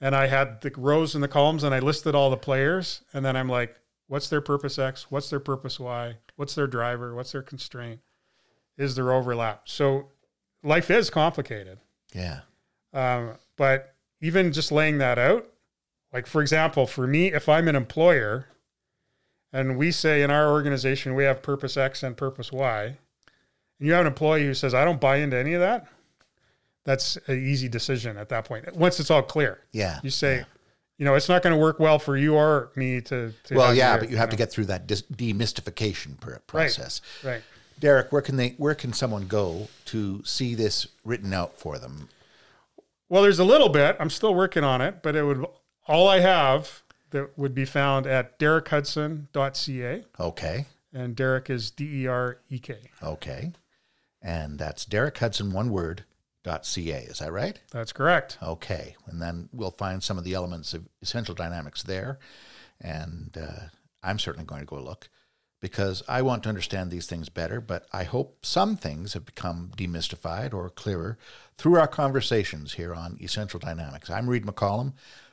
and 0.00 0.14
I 0.14 0.28
had 0.28 0.60
the 0.60 0.70
rows 0.76 1.14
and 1.16 1.24
the 1.24 1.28
columns, 1.28 1.64
and 1.64 1.74
I 1.74 1.80
listed 1.80 2.14
all 2.14 2.30
the 2.30 2.36
players, 2.36 3.02
and 3.12 3.24
then 3.24 3.36
I'm 3.36 3.48
like, 3.48 3.80
what's 4.06 4.28
their 4.28 4.40
purpose 4.40 4.78
X? 4.78 5.10
What's 5.10 5.28
their 5.28 5.40
purpose 5.40 5.80
Y? 5.80 6.16
What's 6.36 6.54
their 6.54 6.68
driver? 6.68 7.14
What's 7.16 7.32
their 7.32 7.42
constraint? 7.42 8.00
Is 8.76 8.94
there 8.94 9.12
overlap? 9.12 9.62
So 9.68 10.10
life 10.62 10.88
is 10.88 11.10
complicated, 11.10 11.80
yeah. 12.14 12.40
um, 12.92 13.32
but 13.56 13.96
even 14.20 14.52
just 14.52 14.70
laying 14.70 14.98
that 14.98 15.18
out, 15.18 15.48
like 16.12 16.26
for 16.26 16.40
example, 16.40 16.86
for 16.86 17.06
me, 17.06 17.32
if 17.32 17.48
I'm 17.48 17.68
an 17.68 17.76
employer, 17.76 18.46
and 19.52 19.76
we 19.78 19.90
say 19.90 20.22
in 20.22 20.30
our 20.30 20.50
organization 20.50 21.14
we 21.14 21.24
have 21.24 21.42
purpose 21.42 21.76
X 21.76 22.02
and 22.02 22.16
purpose 22.16 22.50
Y, 22.52 22.84
and 22.84 22.96
you 23.86 23.92
have 23.92 24.02
an 24.02 24.06
employee 24.06 24.44
who 24.44 24.54
says, 24.54 24.74
I 24.74 24.84
don't 24.84 25.00
buy 25.00 25.16
into 25.16 25.36
any 25.36 25.54
of 25.54 25.60
that, 25.60 25.86
that's 26.84 27.16
an 27.26 27.38
easy 27.38 27.68
decision 27.68 28.16
at 28.16 28.28
that 28.30 28.44
point. 28.44 28.74
Once 28.74 28.98
it's 29.00 29.10
all 29.10 29.22
clear, 29.22 29.58
Yeah. 29.72 30.00
you 30.02 30.10
say, 30.10 30.44
you 30.98 31.04
know, 31.04 31.14
it's 31.14 31.28
not 31.28 31.42
going 31.42 31.54
to 31.54 31.60
work 31.60 31.78
well 31.78 31.98
for 31.98 32.16
you 32.16 32.34
or 32.34 32.70
me 32.74 33.00
to. 33.02 33.32
to 33.44 33.54
Well, 33.54 33.74
yeah, 33.74 33.98
but 33.98 34.10
you 34.10 34.16
have 34.16 34.30
to 34.30 34.34
know. 34.34 34.38
get 34.38 34.50
through 34.50 34.64
that 34.66 34.86
dis- 34.86 35.02
demystification 35.02 36.18
pr- 36.18 36.36
process. 36.46 37.00
right. 37.22 37.42
Derek, 37.78 38.10
where 38.10 38.22
can 38.22 38.34
they? 38.36 38.54
Where 38.58 38.74
can 38.74 38.92
someone 38.92 39.28
go 39.28 39.68
to 39.84 40.20
see 40.24 40.56
this 40.56 40.88
written 41.04 41.32
out 41.32 41.56
for 41.56 41.78
them? 41.78 42.08
Well, 43.08 43.22
there's 43.22 43.38
a 43.38 43.44
little 43.44 43.68
bit. 43.68 43.96
I'm 44.00 44.10
still 44.10 44.34
working 44.34 44.64
on 44.64 44.80
it, 44.80 45.00
but 45.00 45.14
it 45.14 45.22
would 45.22 45.46
all 45.88 46.08
I 46.08 46.20
have 46.20 46.82
that 47.10 47.36
would 47.38 47.54
be 47.54 47.64
found 47.64 48.06
at 48.06 48.38
derekhudson.ca, 48.38 50.04
Okay, 50.20 50.66
and 50.92 51.16
Derek 51.16 51.50
is 51.50 51.70
D 51.70 52.02
E 52.02 52.06
R 52.06 52.38
E 52.50 52.58
K. 52.58 52.76
okay, 53.02 53.52
and 54.22 54.58
that's 54.58 54.84
Derek 54.84 55.18
Hudson 55.18 55.52
one 55.52 55.70
word 55.70 56.04
ca. 56.44 56.92
Is 57.04 57.18
that 57.18 57.32
right? 57.32 57.60
That's 57.72 57.92
correct. 57.92 58.38
Okay, 58.42 58.96
and 59.06 59.20
then 59.20 59.48
we'll 59.52 59.70
find 59.70 60.02
some 60.02 60.18
of 60.18 60.24
the 60.24 60.34
elements 60.34 60.74
of 60.74 60.88
essential 61.02 61.34
dynamics 61.34 61.82
there, 61.82 62.18
and 62.80 63.36
uh, 63.40 63.66
I'm 64.02 64.18
certainly 64.18 64.46
going 64.46 64.60
to 64.62 64.66
go 64.66 64.80
look 64.80 65.08
because 65.60 66.02
I 66.08 66.22
want 66.22 66.44
to 66.44 66.48
understand 66.48 66.90
these 66.90 67.06
things 67.06 67.28
better. 67.28 67.60
But 67.60 67.86
I 67.92 68.04
hope 68.04 68.46
some 68.46 68.76
things 68.76 69.14
have 69.14 69.24
become 69.26 69.72
demystified 69.76 70.54
or 70.54 70.70
clearer 70.70 71.18
through 71.56 71.76
our 71.78 71.88
conversations 71.88 72.74
here 72.74 72.94
on 72.94 73.18
Essential 73.20 73.58
Dynamics. 73.58 74.08
I'm 74.10 74.28
Reed 74.28 74.44
McCollum. 74.46 74.92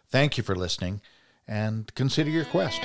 Thank 0.09 0.37
you 0.37 0.43
for 0.43 0.55
listening 0.55 1.01
and 1.47 1.93
consider 1.95 2.29
your 2.29 2.45
quest. 2.45 2.81